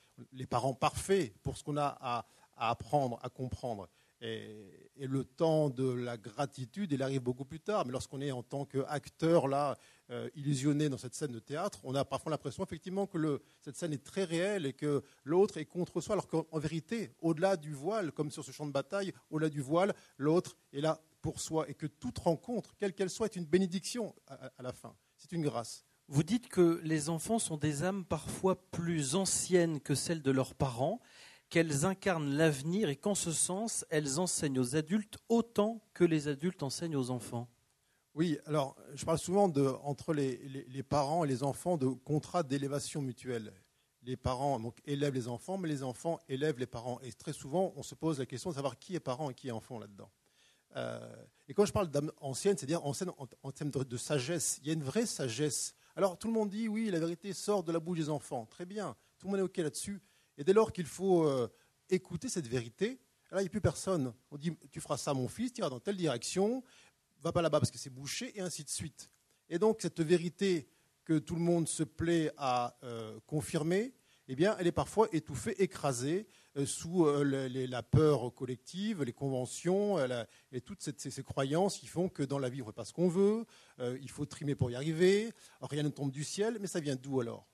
parents 0.48 0.74
parfaits 0.74 1.36
pour 1.42 1.56
ce 1.56 1.64
qu'on 1.64 1.76
a 1.76 1.96
à, 2.00 2.26
apprendre, 2.56 3.18
à 3.22 3.28
comprendre. 3.28 3.88
Et, 4.22 4.78
le 4.98 5.24
temps 5.24 5.68
de 5.68 5.90
la 5.90 6.16
gratitude, 6.16 6.92
il 6.92 7.02
arrive 7.02 7.22
beaucoup 7.22 7.44
plus 7.44 7.58
tard. 7.58 7.84
Mais 7.86 7.92
lorsqu'on 7.92 8.20
est 8.20 8.30
en 8.30 8.44
tant 8.44 8.64
qu'acteur 8.64 9.48
là, 9.48 9.76
euh, 10.10 10.28
illusionné 10.36 10.88
dans 10.88 10.98
cette 10.98 11.14
scène 11.14 11.32
de 11.32 11.40
théâtre, 11.40 11.80
on 11.82 11.94
a 11.96 12.04
parfois 12.04 12.30
l'impression 12.30 12.62
effectivement 12.62 13.08
que 13.08 13.42
cette 13.60 13.76
scène 13.76 13.92
est 13.92 14.04
très 14.04 14.22
réelle 14.22 14.64
et 14.64 14.74
que 14.74 15.02
l'autre 15.24 15.58
est 15.58 15.64
contre 15.64 16.00
soi, 16.00 16.12
alors 16.12 16.28
qu'en 16.28 16.58
vérité, 16.58 17.10
au-delà 17.20 17.56
du 17.56 17.72
voile, 17.72 18.12
comme 18.12 18.30
sur 18.30 18.44
ce 18.44 18.52
champ 18.52 18.66
de 18.66 18.70
bataille, 18.70 19.12
au-delà 19.30 19.48
du 19.48 19.60
voile, 19.60 19.92
l'autre 20.18 20.56
est 20.72 20.80
là 20.80 21.00
pour 21.20 21.40
soi 21.40 21.68
et 21.68 21.74
que 21.74 21.86
toute 21.86 22.18
rencontre, 22.18 22.74
quelle 22.78 22.92
qu'elle 22.92 23.10
soit, 23.10 23.26
est 23.26 23.36
une 23.36 23.46
bénédiction 23.46 24.14
à 24.28 24.62
la 24.62 24.72
fin. 24.72 24.94
C'est 25.16 25.32
une 25.32 25.42
grâce. 25.42 25.84
Vous 26.08 26.22
dites 26.22 26.48
que 26.48 26.80
les 26.84 27.08
enfants 27.08 27.38
sont 27.38 27.56
des 27.56 27.84
âmes 27.84 28.04
parfois 28.04 28.70
plus 28.70 29.14
anciennes 29.14 29.80
que 29.80 29.94
celles 29.94 30.20
de 30.20 30.30
leurs 30.30 30.54
parents 30.54 31.00
qu'elles 31.52 31.84
incarnent 31.84 32.34
l'avenir 32.34 32.88
et 32.88 32.96
qu'en 32.96 33.14
ce 33.14 33.30
sens, 33.30 33.84
elles 33.90 34.18
enseignent 34.18 34.58
aux 34.58 34.74
adultes 34.74 35.18
autant 35.28 35.82
que 35.92 36.02
les 36.02 36.26
adultes 36.26 36.62
enseignent 36.62 36.96
aux 36.96 37.10
enfants 37.10 37.46
Oui, 38.14 38.38
alors 38.46 38.74
je 38.94 39.04
parle 39.04 39.18
souvent 39.18 39.50
de, 39.50 39.66
entre 39.82 40.14
les, 40.14 40.82
parents 40.82 41.24
et 41.24 41.28
les 41.28 41.42
enfants 41.42 41.76
de 41.76 41.88
contrats 41.88 42.42
d'élévation 42.42 43.02
mutuelle. 43.02 43.52
Les 44.02 44.16
parents 44.16 44.58
donc, 44.60 44.78
élèvent 44.86 45.12
les 45.12 45.28
enfants, 45.28 45.58
mais 45.58 45.68
les 45.68 45.82
enfants 45.82 46.18
élèvent 46.26 46.58
les 46.58 46.66
parents. 46.66 46.98
Et 47.02 47.12
très 47.12 47.34
souvent, 47.34 47.74
on 47.76 47.82
se 47.82 47.94
pose 47.94 48.18
la 48.18 48.24
question 48.24 48.48
de 48.48 48.54
savoir 48.54 48.78
qui 48.78 48.94
est 48.94 49.00
parent 49.00 49.28
et 49.28 49.34
qui 49.34 49.48
est 49.48 49.52
enfant 49.52 49.78
là-dedans. 49.78 50.10
Euh, 50.76 51.14
et 51.48 51.52
quand 51.52 51.66
je 51.66 51.72
parle 51.74 51.90
d'âme 51.90 52.10
ancienne, 52.22 52.56
c'est-à-dire 52.56 52.82
ancienne 52.86 53.10
en, 53.42 53.52
termes 53.52 53.70
de, 53.70 53.96
sagesse, 53.98 54.58
il 54.62 54.68
y 54.68 54.70
a 54.70 54.72
une 54.72 54.84
vraie 54.84 55.04
sagesse. 55.04 55.74
Alors 55.96 56.18
tout 56.18 56.28
le 56.28 56.32
monde 56.32 56.48
dit 56.48 56.66
oui, 56.66 56.88
la 56.88 56.98
vérité 56.98 57.34
sort 57.34 57.62
de 57.62 57.72
la 57.72 57.78
bouche 57.78 57.98
des 57.98 58.08
enfants. 58.08 58.46
Très 58.46 58.64
bien, 58.64 58.96
tout 59.18 59.26
le 59.26 59.32
monde 59.32 59.40
est 59.40 59.42
OK 59.42 59.58
là-dessus. 59.58 60.00
Et 60.42 60.44
dès 60.44 60.54
lors 60.54 60.72
qu'il 60.72 60.86
faut 60.86 61.22
euh, 61.22 61.46
écouter 61.88 62.28
cette 62.28 62.48
vérité, 62.48 62.98
là, 63.30 63.38
il 63.38 63.42
n'y 63.42 63.46
a 63.46 63.48
plus 63.48 63.60
personne. 63.60 64.12
On 64.32 64.36
dit, 64.36 64.50
tu 64.72 64.80
feras 64.80 64.96
ça, 64.96 65.14
mon 65.14 65.28
fils, 65.28 65.52
tu 65.52 65.60
iras 65.60 65.70
dans 65.70 65.78
telle 65.78 65.96
direction, 65.96 66.64
va 67.20 67.30
pas 67.30 67.42
là-bas 67.42 67.60
parce 67.60 67.70
que 67.70 67.78
c'est 67.78 67.90
bouché, 67.90 68.36
et 68.36 68.40
ainsi 68.40 68.64
de 68.64 68.68
suite. 68.68 69.08
Et 69.48 69.60
donc, 69.60 69.78
cette 69.80 70.00
vérité 70.00 70.68
que 71.04 71.20
tout 71.20 71.36
le 71.36 71.42
monde 71.42 71.68
se 71.68 71.84
plaît 71.84 72.32
à 72.38 72.76
euh, 72.82 73.20
confirmer, 73.24 73.94
eh 74.26 74.34
bien, 74.34 74.56
elle 74.58 74.66
est 74.66 74.72
parfois 74.72 75.06
étouffée, 75.12 75.62
écrasée 75.62 76.26
euh, 76.56 76.66
sous 76.66 77.06
la 77.06 77.82
peur 77.84 78.34
collective, 78.34 79.04
les 79.04 79.12
conventions 79.12 79.96
et 80.50 80.60
toutes 80.60 80.82
ces, 80.82 81.22
croyances 81.22 81.78
qui 81.78 81.86
font 81.86 82.08
que 82.08 82.24
dans 82.24 82.40
la 82.40 82.48
vie, 82.48 82.62
on 82.62 82.64
ne 82.64 82.70
fait 82.72 82.74
pas 82.74 82.84
ce 82.84 82.92
qu'on 82.92 83.08
veut, 83.08 83.46
il 83.78 84.10
faut 84.10 84.26
trimer 84.26 84.56
pour 84.56 84.72
y 84.72 84.74
arriver, 84.74 85.32
rien 85.60 85.84
ne 85.84 85.88
tombe 85.88 86.10
du 86.10 86.24
ciel, 86.24 86.58
mais 86.60 86.66
ça 86.66 86.80
vient 86.80 86.96
d'où 86.96 87.20
alors? 87.20 87.46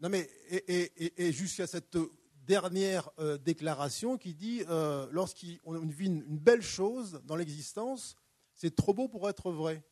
Non 0.00 0.08
mais, 0.08 0.30
et, 0.48 1.30
jusqu'à 1.30 1.66
cette 1.66 1.98
dernière 2.46 3.10
euh, 3.18 3.36
déclaration 3.36 4.16
qui 4.16 4.34
dit 4.34 4.64
euh, 4.68 5.06
lorsqu'on 5.12 5.78
vit 5.86 6.06
une, 6.06 6.38
belle 6.38 6.62
chose 6.62 7.20
dans 7.24 7.36
l'existence, 7.36 8.16
c'est 8.54 8.74
trop 8.74 8.94
beau 8.94 9.08
pour 9.08 9.28
être 9.28 9.52
vrai. 9.52 9.84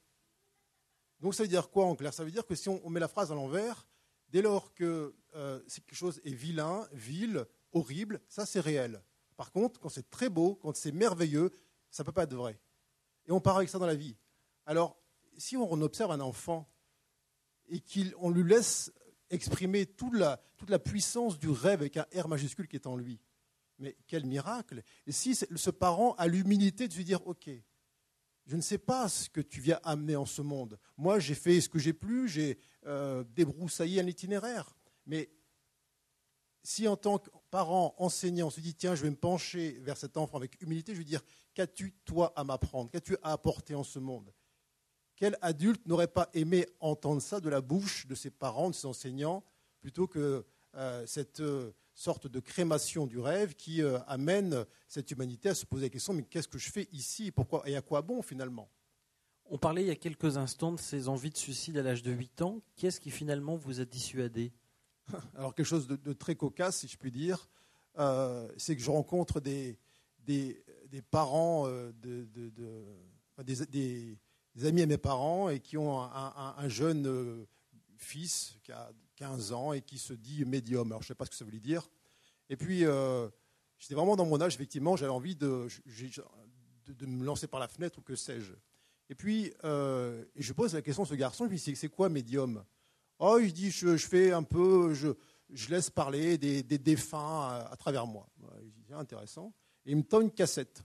Donc 1.20 1.34
ça 1.34 1.42
veut 1.42 1.48
dire 1.48 1.68
quoi 1.68 1.84
en 1.84 1.94
clair? 1.94 2.14
Ça 2.14 2.24
veut 2.24 2.30
dire 2.30 2.46
que 2.46 2.54
si 2.54 2.70
on, 2.70 2.88
met 2.88 3.00
la 3.00 3.08
phrase 3.08 3.30
à 3.30 3.34
l'envers, 3.34 3.86
dès 4.30 4.40
lors 4.40 4.72
que 4.72 5.14
euh, 5.34 5.60
quelque 5.68 5.94
chose 5.94 6.22
est 6.24 6.32
vilain, 6.32 6.88
vil, 6.92 7.44
horrible, 7.72 8.20
ça 8.28 8.46
c'est 8.46 8.60
réel. 8.60 9.02
Par 9.36 9.52
contre, 9.52 9.78
quand 9.78 9.90
c'est 9.90 10.08
très 10.08 10.30
beau, 10.30 10.54
quand 10.54 10.74
c'est 10.74 10.92
merveilleux, 10.92 11.50
ça 11.90 12.02
ne 12.02 12.06
peut 12.06 12.12
pas 12.12 12.22
être 12.22 12.34
vrai. 12.34 12.58
Et 13.26 13.32
on 13.32 13.40
part 13.40 13.58
avec 13.58 13.68
ça 13.68 13.78
dans 13.78 13.86
la 13.86 13.94
vie. 13.94 14.16
Alors, 14.64 14.98
si 15.36 15.56
on 15.56 15.80
observe 15.82 16.12
un 16.12 16.20
enfant 16.20 16.66
et 17.68 17.80
qu'on 17.80 18.30
lui 18.30 18.42
laisse 18.42 18.90
exprimer 19.30 19.86
toute 19.86 20.14
la, 20.14 20.38
puissance 20.78 21.38
du 21.38 21.48
rêve 21.48 21.80
avec 21.80 21.96
un 21.96 22.06
R 22.14 22.28
majuscule 22.28 22.68
qui 22.68 22.76
est 22.76 22.86
en 22.86 22.96
lui. 22.96 23.20
Mais 23.78 23.96
quel 24.06 24.26
miracle 24.26 24.82
Et 25.06 25.12
si 25.12 25.34
ce 25.34 25.70
parent 25.70 26.14
a 26.14 26.26
l'humilité 26.26 26.88
de 26.88 26.94
lui 26.94 27.04
dire, 27.04 27.24
OK, 27.26 27.48
je 28.46 28.56
ne 28.56 28.62
sais 28.62 28.78
pas 28.78 29.08
ce 29.08 29.28
que 29.28 29.40
tu 29.40 29.60
viens 29.60 29.78
amener 29.84 30.16
en 30.16 30.26
ce 30.26 30.42
monde. 30.42 30.78
Moi, 30.96 31.18
j'ai 31.18 31.34
fait 31.34 31.60
ce 31.60 31.68
que 31.68 31.78
j'ai 31.78 31.92
pu, 31.92 32.28
j'ai 32.28 32.58
euh, 32.86 33.22
débroussaillé 33.34 34.00
un 34.00 34.06
itinéraire. 34.06 34.74
Mais 35.06 35.30
si 36.62 36.88
en 36.88 36.96
tant 36.96 37.18
que 37.18 37.30
parent, 37.50 37.94
enseignant, 37.98 38.48
on 38.48 38.50
se 38.50 38.60
dit, 38.60 38.74
tiens, 38.74 38.94
je 38.94 39.02
vais 39.02 39.10
me 39.10 39.16
pencher 39.16 39.78
vers 39.80 39.96
cet 39.96 40.16
enfant 40.16 40.38
avec 40.38 40.60
humilité, 40.62 40.92
je 40.94 40.98
vais 40.98 41.04
dire, 41.04 41.22
qu'as-tu, 41.54 41.92
toi, 42.04 42.32
à 42.36 42.44
m'apprendre? 42.44 42.90
Qu'as-tu 42.90 43.16
à 43.22 43.32
apporter 43.32 43.74
en 43.74 43.84
ce 43.84 43.98
monde? 43.98 44.32
Quel 45.18 45.36
adulte 45.42 45.84
n'aurait 45.86 46.06
pas 46.06 46.30
aimé 46.32 46.64
entendre 46.78 47.20
ça 47.20 47.40
de 47.40 47.48
la 47.48 47.60
bouche 47.60 48.06
de 48.06 48.14
ses 48.14 48.30
parents, 48.30 48.70
de 48.70 48.74
ses 48.74 48.86
enseignants, 48.86 49.42
plutôt 49.80 50.06
que 50.06 50.46
euh, 50.76 51.04
cette 51.06 51.40
euh, 51.40 51.72
sorte 51.92 52.28
de 52.28 52.38
crémation 52.38 53.04
du 53.04 53.18
rêve 53.18 53.54
qui 53.54 53.82
euh, 53.82 53.98
amène 54.06 54.64
cette 54.86 55.10
humanité 55.10 55.48
à 55.48 55.56
se 55.56 55.66
poser 55.66 55.86
la 55.86 55.90
question 55.90 56.12
mais 56.12 56.22
qu'est-ce 56.22 56.46
que 56.46 56.58
je 56.58 56.70
fais 56.70 56.88
ici 56.92 57.32
pourquoi, 57.32 57.68
et 57.68 57.74
à 57.74 57.82
quoi 57.82 58.00
bon 58.00 58.22
finalement? 58.22 58.70
On 59.46 59.58
parlait 59.58 59.82
il 59.82 59.88
y 59.88 59.90
a 59.90 59.96
quelques 59.96 60.36
instants 60.36 60.70
de 60.70 60.78
ces 60.78 61.08
envies 61.08 61.30
de 61.30 61.36
suicide 61.36 61.76
à 61.78 61.82
l'âge 61.82 62.02
de 62.04 62.12
8 62.12 62.42
ans. 62.42 62.60
Qu'est-ce 62.76 63.00
qui 63.00 63.10
finalement 63.10 63.56
vous 63.56 63.80
a 63.80 63.84
dissuadé? 63.84 64.52
Alors 65.34 65.52
quelque 65.52 65.66
chose 65.66 65.88
de, 65.88 66.12
très 66.12 66.36
cocasse, 66.36 66.76
si 66.76 66.86
je 66.86 66.96
puis 66.96 67.10
dire, 67.10 67.48
c'est 68.58 68.76
que 68.76 68.82
je 68.82 68.90
rencontre 68.90 69.40
des, 69.40 69.78
des, 70.20 70.62
parents 71.10 71.66
de, 71.66 72.28
des 73.42 73.64
des 73.66 74.18
amis 74.66 74.82
à 74.82 74.86
mes 74.86 74.98
parents 74.98 75.48
et 75.48 75.60
qui 75.60 75.76
ont 75.76 76.00
un, 76.00 76.68
jeune 76.68 77.06
euh, 77.06 77.46
fils 77.96 78.56
qui 78.62 78.72
a 78.72 78.90
15 79.16 79.52
ans 79.52 79.72
et 79.72 79.82
qui 79.82 79.98
se 79.98 80.12
dit 80.12 80.44
médium. 80.44 80.88
Alors 80.88 81.02
je 81.02 81.06
ne 81.06 81.08
sais 81.08 81.14
pas 81.14 81.24
ce 81.24 81.30
que 81.30 81.36
ça 81.36 81.44
veut 81.44 81.58
dire. 81.58 81.88
Et 82.50 82.56
puis, 82.56 82.84
euh, 82.84 83.28
j'étais 83.78 83.94
vraiment 83.94 84.16
dans 84.16 84.26
mon 84.26 84.40
âge, 84.40 84.54
effectivement, 84.54 84.96
j'avais 84.96 85.12
envie 85.12 85.36
de, 85.36 85.68
de, 86.86 87.06
me 87.06 87.24
lancer 87.24 87.46
par 87.46 87.60
la 87.60 87.68
fenêtre 87.68 87.98
ou 87.98 88.02
que 88.02 88.16
sais-je. 88.16 88.52
Et 89.10 89.14
puis, 89.14 89.52
euh, 89.64 90.24
je 90.36 90.52
pose 90.52 90.74
la 90.74 90.82
question 90.82 91.02
à 91.02 91.06
ce 91.06 91.14
garçon, 91.14 91.44
je 91.44 91.50
lui 91.50 91.58
dis, 91.58 91.76
c'est 91.76 91.88
quoi 91.88 92.08
médium? 92.08 92.64
Oh, 93.18 93.38
il 93.40 93.52
dit, 93.52 93.70
je, 93.70 93.96
fais 93.96 94.32
un 94.32 94.42
peu, 94.42 94.94
je, 94.94 95.08
je 95.50 95.70
laisse 95.70 95.90
parler 95.90 96.38
des, 96.38 96.62
défunts 96.62 97.66
à, 97.70 97.76
travers 97.76 98.06
moi. 98.06 98.28
C'est 98.86 98.94
intéressant. 98.94 99.52
Et 99.84 99.92
il 99.92 99.96
me 99.96 100.02
tend 100.02 100.20
une 100.20 100.30
cassette. 100.30 100.82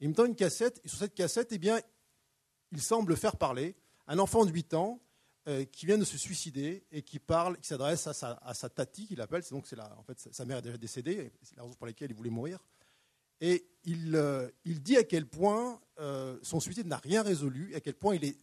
Il 0.00 0.10
me 0.10 0.14
tend 0.14 0.26
une 0.26 0.36
cassette, 0.36 0.80
et 0.84 0.88
sur 0.88 0.98
cette 0.98 1.14
cassette, 1.14 1.48
eh 1.52 1.58
bien, 1.58 1.80
il 2.72 2.80
semble 2.80 3.16
faire 3.16 3.36
parler 3.36 3.74
un 4.06 4.18
enfant 4.18 4.44
de 4.44 4.50
8 4.50 4.74
ans 4.74 5.00
euh, 5.48 5.64
qui 5.64 5.86
vient 5.86 5.98
de 5.98 6.04
se 6.04 6.18
suicider 6.18 6.84
et 6.92 7.02
qui 7.02 7.18
parle, 7.18 7.56
qui 7.58 7.68
s'adresse 7.68 8.06
à 8.06 8.12
sa, 8.12 8.68
tati, 8.68 9.06
qu'il 9.06 9.20
appelle, 9.20 9.42
c'est 9.42 9.54
en 9.54 9.62
fait 9.62 10.28
sa 10.30 10.44
mère 10.44 10.58
est 10.58 10.62
déjà 10.62 10.76
décédée, 10.76 11.32
c'est 11.42 11.56
la 11.56 11.62
raison 11.62 11.74
pour 11.74 11.86
laquelle 11.86 12.10
il 12.10 12.16
voulait 12.16 12.30
mourir. 12.30 12.58
Et 13.40 13.66
il, 13.84 14.14
euh, 14.16 14.48
dit 14.64 14.96
à 14.96 15.04
quel 15.04 15.26
point 15.26 15.80
euh, 16.00 16.38
son 16.42 16.60
suicide 16.60 16.86
n'a 16.86 16.98
rien 16.98 17.22
résolu, 17.22 17.74
à 17.74 17.80
quel 17.80 17.94
point 17.94 18.14
il 18.14 18.24
est 18.24 18.36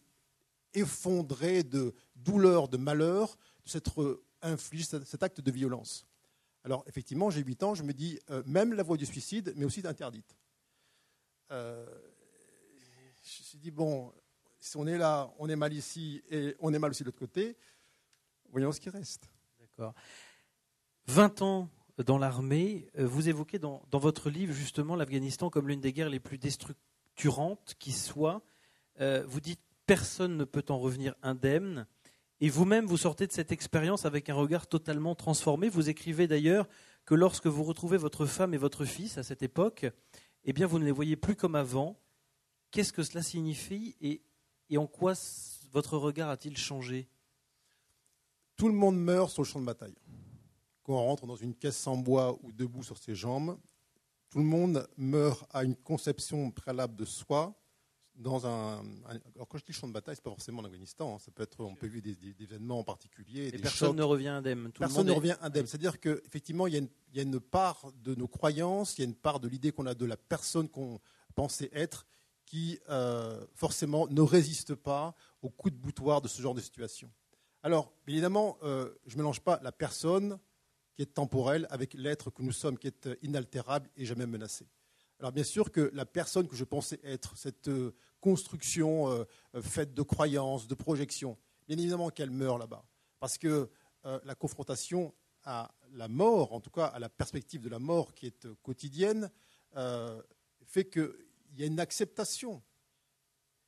effondré 0.74 1.62
de 1.62 1.94
douleur, 2.16 2.68
de 2.68 2.76
malheur, 2.76 3.36
de 3.64 3.70
s'être 3.70 4.22
infligé 4.42 4.84
cet 4.84 5.22
acte 5.22 5.40
de 5.40 5.50
violence. 5.50 6.06
Alors 6.64 6.82
effectivement, 6.88 7.30
j'ai 7.30 7.42
8 7.42 7.62
ans, 7.62 7.74
je 7.74 7.82
me 7.82 7.92
dis, 7.92 8.18
même 8.46 8.72
la 8.72 8.82
voie 8.82 8.96
du 8.96 9.06
suicide, 9.06 9.54
mais 9.56 9.64
aussi 9.64 9.86
interdite. 9.86 10.36
Je 13.26 13.40
me 13.40 13.44
suis 13.44 13.58
dit, 13.58 13.70
bon, 13.70 14.12
si 14.60 14.76
on 14.76 14.86
est 14.86 14.98
là, 14.98 15.32
on 15.38 15.48
est 15.48 15.56
mal 15.56 15.72
ici 15.72 16.22
et 16.30 16.54
on 16.60 16.72
est 16.72 16.78
mal 16.78 16.90
aussi 16.90 17.02
de 17.02 17.08
l'autre 17.08 17.18
côté, 17.18 17.56
voyons 18.50 18.72
ce 18.72 18.80
qui 18.80 18.88
reste. 18.88 19.28
D'accord. 19.60 19.94
20 21.06 21.42
ans 21.42 21.68
dans 22.04 22.18
l'armée, 22.18 22.88
euh, 22.98 23.06
vous 23.06 23.28
évoquez 23.28 23.58
dans, 23.58 23.82
votre 23.92 24.30
livre 24.30 24.52
justement 24.52 24.96
l'Afghanistan 24.96 25.50
comme 25.50 25.68
l'une 25.68 25.80
des 25.80 25.92
guerres 25.92 26.10
les 26.10 26.20
plus 26.20 26.38
déstructurantes 26.38 27.74
qui 27.78 27.92
soit. 27.92 28.42
Euh, 29.00 29.24
vous 29.26 29.40
dites 29.40 29.60
personne 29.86 30.36
ne 30.36 30.44
peut 30.44 30.64
en 30.68 30.78
revenir 30.78 31.14
indemne. 31.22 31.86
Et 32.40 32.50
vous-même, 32.50 32.86
vous 32.86 32.98
sortez 32.98 33.26
de 33.26 33.32
cette 33.32 33.50
expérience 33.50 34.04
avec 34.04 34.28
un 34.28 34.34
regard 34.34 34.66
totalement 34.66 35.14
transformé. 35.14 35.68
Vous 35.68 35.88
écrivez 35.88 36.26
d'ailleurs 36.26 36.68
que 37.06 37.14
lorsque 37.14 37.46
vous 37.46 37.64
retrouvez 37.64 37.96
votre 37.96 38.26
femme 38.26 38.52
et 38.52 38.58
votre 38.58 38.84
fils 38.84 39.16
à 39.16 39.22
cette 39.22 39.42
époque, 39.42 39.86
eh 40.44 40.52
bien, 40.52 40.66
vous 40.66 40.78
ne 40.78 40.84
les 40.84 40.92
voyez 40.92 41.16
plus 41.16 41.34
comme 41.34 41.54
avant. 41.54 41.98
Qu'est-ce 42.70 42.92
que 42.92 43.02
cela 43.02 43.22
signifie 43.22 43.96
et 44.00 44.22
et 44.70 44.78
en 44.78 44.86
quoi 44.86 45.14
votre 45.72 45.96
regard 45.96 46.30
a-t-il 46.30 46.56
changé? 46.56 47.08
Tout 48.56 48.68
le 48.68 48.74
monde 48.74 48.98
meurt 48.98 49.30
sur 49.30 49.42
le 49.42 49.46
champ 49.46 49.60
de 49.60 49.66
bataille. 49.66 49.94
Quand 50.82 50.94
on 50.94 51.04
rentre 51.04 51.26
dans 51.26 51.36
une 51.36 51.54
caisse 51.54 51.86
en 51.86 51.96
bois 51.96 52.38
ou 52.42 52.52
debout 52.52 52.82
sur 52.82 52.96
ses 52.96 53.14
jambes, 53.14 53.58
tout 54.30 54.38
le 54.38 54.44
monde 54.44 54.88
meurt 54.96 55.46
à 55.52 55.64
une 55.64 55.76
conception 55.76 56.50
préalable 56.50 56.96
de 56.96 57.04
soi. 57.04 57.54
Dans 58.14 58.46
un, 58.46 58.82
alors 59.34 59.46
quand 59.46 59.58
je 59.58 59.64
dis 59.64 59.74
champ 59.74 59.86
de 59.86 59.92
bataille, 59.92 60.14
c'est 60.16 60.24
pas 60.24 60.30
forcément 60.30 60.62
l'Afghanistan. 60.62 61.14
Hein. 61.14 61.18
ça 61.18 61.30
peut 61.30 61.42
être, 61.42 61.62
on 61.62 61.74
peut 61.74 61.86
vivre 61.86 62.02
des, 62.02 62.42
événements 62.42 62.78
en 62.78 62.84
particulier. 62.84 63.48
Et 63.52 63.58
personne 63.58 63.94
ne 63.94 64.02
revient 64.02 64.28
indemne. 64.28 64.72
personne 64.72 65.06
ne 65.06 65.12
revient 65.12 65.36
indemne. 65.42 65.66
C'est-à-dire 65.66 66.00
qu'effectivement, 66.00 66.66
il, 66.66 66.74
il 66.76 67.16
y 67.16 67.18
a 67.18 67.22
une 67.22 67.40
part 67.40 67.92
de 68.02 68.14
nos 68.14 68.26
croyances, 68.26 68.96
il 68.96 69.02
y 69.02 69.04
a 69.04 69.08
une 69.08 69.14
part 69.14 69.38
de 69.38 69.48
l'idée 69.48 69.70
qu'on 69.70 69.84
a 69.84 69.94
de 69.94 70.06
la 70.06 70.16
personne 70.16 70.68
qu'on 70.68 70.98
pensait 71.34 71.68
être 71.74 72.06
qui 72.46 72.78
euh, 72.88 73.44
forcément 73.54 74.06
ne 74.08 74.22
résiste 74.22 74.74
pas 74.74 75.14
au 75.42 75.50
coup 75.50 75.68
de 75.68 75.76
boutoir 75.76 76.22
de 76.22 76.28
ce 76.28 76.40
genre 76.40 76.54
de 76.54 76.60
situation. 76.60 77.10
Alors, 77.62 77.92
évidemment, 78.06 78.56
euh, 78.62 78.94
je 79.06 79.16
ne 79.16 79.18
mélange 79.18 79.40
pas 79.40 79.60
la 79.62 79.72
personne 79.72 80.38
qui 80.94 81.02
est 81.02 81.14
temporelle 81.14 81.66
avec 81.70 81.92
l'être 81.94 82.30
que 82.30 82.42
nous 82.42 82.52
sommes, 82.52 82.78
qui 82.78 82.86
est 82.86 83.08
inaltérable 83.22 83.90
et 83.96 84.06
jamais 84.06 84.26
menacé. 84.26 84.66
Alors 85.18 85.32
bien 85.32 85.44
sûr 85.44 85.72
que 85.72 85.90
la 85.94 86.06
personne 86.06 86.46
que 86.46 86.56
je 86.56 86.64
pensais 86.64 87.00
être, 87.02 87.36
cette 87.36 87.68
euh, 87.68 87.94
construction 88.20 89.24
faite 89.60 89.94
de 89.94 90.02
croyances, 90.02 90.66
de 90.66 90.74
projections, 90.74 91.38
bien 91.68 91.78
évidemment 91.78 92.10
qu'elle 92.10 92.30
meurt 92.30 92.58
là-bas. 92.58 92.84
Parce 93.20 93.38
que 93.38 93.70
la 94.02 94.34
confrontation 94.34 95.14
à 95.44 95.72
la 95.92 96.08
mort, 96.08 96.52
en 96.52 96.60
tout 96.60 96.70
cas 96.70 96.86
à 96.86 96.98
la 96.98 97.08
perspective 97.08 97.60
de 97.60 97.68
la 97.68 97.78
mort 97.78 98.14
qui 98.14 98.26
est 98.26 98.48
quotidienne, 98.62 99.30
fait 100.64 100.86
que 100.86 101.25
il 101.56 101.60
y 101.60 101.64
a 101.64 101.66
une 101.66 101.80
acceptation. 101.80 102.62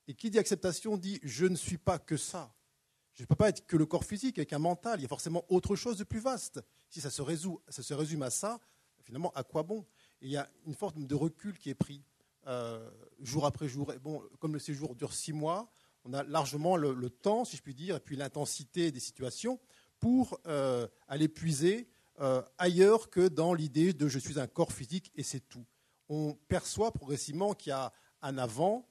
Et 0.06 0.14
qui 0.14 0.30
dit 0.30 0.38
acceptation 0.38 0.96
dit 0.96 1.18
je 1.22 1.46
ne 1.46 1.56
suis 1.56 1.78
pas 1.78 1.98
que 1.98 2.16
ça. 2.16 2.54
Je 3.14 3.22
ne 3.22 3.26
peux 3.26 3.34
pas 3.34 3.48
être 3.48 3.66
que 3.66 3.76
le 3.76 3.86
corps 3.86 4.04
physique 4.04 4.38
avec 4.38 4.52
un 4.52 4.58
mental. 4.58 5.00
Il 5.00 5.02
y 5.02 5.06
a 5.06 5.08
forcément 5.08 5.44
autre 5.48 5.74
chose 5.74 5.96
de 5.96 6.04
plus 6.04 6.20
vaste. 6.20 6.60
Si 6.88 7.00
ça 7.00 7.10
se, 7.10 7.20
résout, 7.20 7.60
ça 7.68 7.82
se 7.82 7.92
résume 7.94 8.22
à 8.22 8.30
ça, 8.30 8.60
finalement, 9.02 9.32
à 9.34 9.42
quoi 9.42 9.62
bon? 9.62 9.84
Il 10.20 10.30
y 10.30 10.36
a 10.36 10.48
une 10.66 10.74
forme 10.74 11.06
de 11.06 11.14
recul 11.14 11.58
qui 11.58 11.70
est 11.70 11.74
pris 11.74 12.04
euh, 12.46 12.88
jour 13.20 13.44
après 13.44 13.68
jour. 13.68 13.92
Bon, 14.02 14.22
comme 14.38 14.52
le 14.52 14.58
séjour 14.58 14.94
dure 14.94 15.12
six 15.12 15.32
mois, 15.32 15.72
on 16.04 16.12
a 16.12 16.22
largement 16.22 16.76
le, 16.76 17.10
temps, 17.10 17.44
si 17.44 17.56
je 17.56 17.62
puis 17.62 17.74
dire, 17.74 17.96
et 17.96 18.00
puis 18.00 18.16
l'intensité 18.16 18.92
des 18.92 19.00
situations 19.00 19.58
pour 19.98 20.38
euh, 20.46 20.86
aller 21.08 21.28
puiser 21.28 21.88
euh, 22.20 22.42
ailleurs 22.56 23.10
que 23.10 23.28
dans 23.28 23.52
l'idée 23.52 23.92
de 23.92 24.08
je 24.08 24.18
suis 24.18 24.38
un 24.38 24.46
corps 24.46 24.72
physique 24.72 25.10
et 25.16 25.22
c'est 25.22 25.40
tout 25.40 25.66
on 26.08 26.34
perçoit 26.48 26.92
progressivement 26.92 27.54
qu'il 27.54 27.70
y 27.70 27.72
a 27.72 27.92
un 28.22 28.38
avant, 28.38 28.86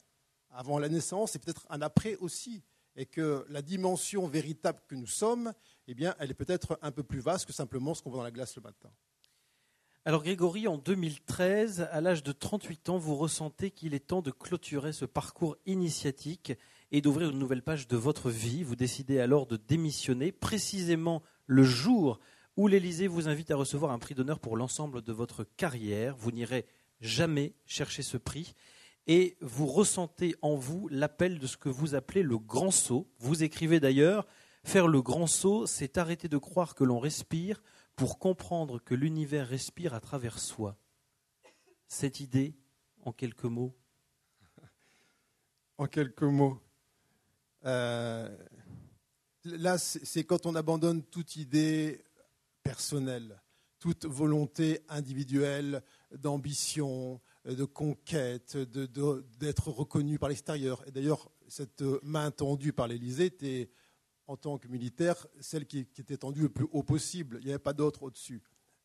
avant 0.51 0.79
la 0.79 0.89
naissance, 0.89 1.35
et 1.35 1.39
peut-être 1.39 1.65
un 1.69 1.81
après 1.81 2.15
aussi, 2.17 2.63
et 2.95 3.05
que 3.05 3.45
la 3.49 3.61
dimension 3.61 4.27
véritable 4.27 4.81
que 4.87 4.95
nous 4.95 5.07
sommes, 5.07 5.53
eh 5.87 5.93
bien, 5.93 6.15
elle 6.19 6.31
est 6.31 6.35
peut-être 6.35 6.79
un 6.81 6.91
peu 6.91 7.03
plus 7.03 7.19
vaste 7.19 7.45
que 7.45 7.53
simplement 7.53 7.93
ce 7.93 8.01
qu'on 8.01 8.09
voit 8.09 8.19
dans 8.19 8.23
la 8.23 8.31
glace 8.31 8.55
le 8.55 8.63
matin. 8.63 8.89
Alors 10.07 10.23
Grégory, 10.23 10.67
en 10.67 10.77
2013, 10.77 11.89
à 11.91 11.99
l'âge 11.99 12.23
de 12.23 12.31
38 12.31 12.89
ans, 12.89 12.97
vous 12.97 13.17
ressentez 13.17 13.71
qu'il 13.71 13.93
est 13.93 14.07
temps 14.07 14.21
de 14.21 14.31
clôturer 14.31 14.93
ce 14.93 15.03
parcours 15.03 15.57
initiatique 15.65 16.53
et 16.91 17.01
d'ouvrir 17.01 17.29
une 17.29 17.39
nouvelle 17.39 17.61
page 17.61 17.89
de 17.89 17.97
votre 17.97 18.29
vie. 18.29 18.63
Vous 18.63 18.77
décidez 18.77 19.19
alors 19.19 19.47
de 19.47 19.57
démissionner, 19.57 20.31
précisément 20.31 21.21
le 21.45 21.63
jour 21.63 22.19
où 22.55 22.67
l'Élysée 22.67 23.07
vous 23.07 23.27
invite 23.27 23.51
à 23.51 23.57
recevoir 23.57 23.91
un 23.91 23.99
prix 23.99 24.15
d'honneur 24.15 24.39
pour 24.39 24.55
l'ensemble 24.55 25.01
de 25.01 25.11
votre 25.11 25.43
carrière. 25.43 26.15
Vous 26.15 26.31
n'irez 26.31 26.65
jamais 27.01 27.53
chercher 27.65 28.01
ce 28.01 28.17
prix 28.17 28.53
et 29.07 29.37
vous 29.41 29.67
ressentez 29.67 30.35
en 30.41 30.55
vous 30.55 30.87
l'appel 30.89 31.39
de 31.39 31.47
ce 31.47 31.57
que 31.57 31.69
vous 31.69 31.95
appelez 31.95 32.23
le 32.23 32.37
grand 32.37 32.71
saut. 32.71 33.09
Vous 33.19 33.43
écrivez 33.43 33.79
d'ailleurs 33.79 34.27
Faire 34.63 34.89
le 34.89 35.01
grand 35.01 35.27
saut, 35.27 35.65
c'est 35.65 35.97
arrêter 35.97 36.27
de 36.27 36.37
croire 36.37 36.75
que 36.75 36.83
l'on 36.83 36.99
respire 36.99 37.63
pour 37.95 38.19
comprendre 38.19 38.83
que 38.83 38.95
l'univers 38.95 39.47
respire 39.47 39.93
à 39.93 40.01
travers 40.01 40.39
soi. 40.39 40.77
Cette 41.87 42.19
idée, 42.19 42.53
en 43.05 43.13
quelques 43.13 43.45
mots 43.45 43.73
En 45.77 45.87
quelques 45.87 46.23
mots. 46.23 46.61
Euh, 47.65 48.29
là, 49.45 49.77
c'est 49.77 50.25
quand 50.25 50.45
on 50.45 50.53
abandonne 50.53 51.01
toute 51.01 51.37
idée 51.37 52.03
personnelle, 52.61 53.41
toute 53.79 54.05
volonté 54.05 54.81
individuelle, 54.89 55.81
d'ambition, 56.11 57.19
de 57.45 57.65
conquête, 57.65 58.57
d'être 58.57 59.69
reconnu 59.69 60.19
par 60.19 60.29
l'extérieur. 60.29 60.83
Et 60.87 60.91
d'ailleurs, 60.91 61.29
cette 61.47 61.81
main 62.03 62.31
tendue 62.31 62.73
par 62.73 62.87
l'Élysée 62.87 63.25
était, 63.25 63.69
en 64.27 64.37
tant 64.37 64.57
que 64.57 64.67
militaire, 64.67 65.27
celle 65.39 65.65
qui, 65.65 65.79
était 65.79 66.17
tendue 66.17 66.41
le 66.41 66.49
plus 66.49 66.67
haut 66.71 66.83
possible. 66.83 67.37
Il 67.41 67.45
n'y 67.45 67.51
avait 67.51 67.59
pas 67.59 67.73
d'autre 67.73 68.03
au-dessus. 68.03 68.41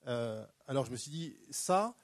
Euh, 0.06 0.44
alors 0.66 0.84
je 0.84 0.90
me 0.90 0.96
suis 0.96 1.10
dit, 1.10 1.36
ça, 1.50 1.94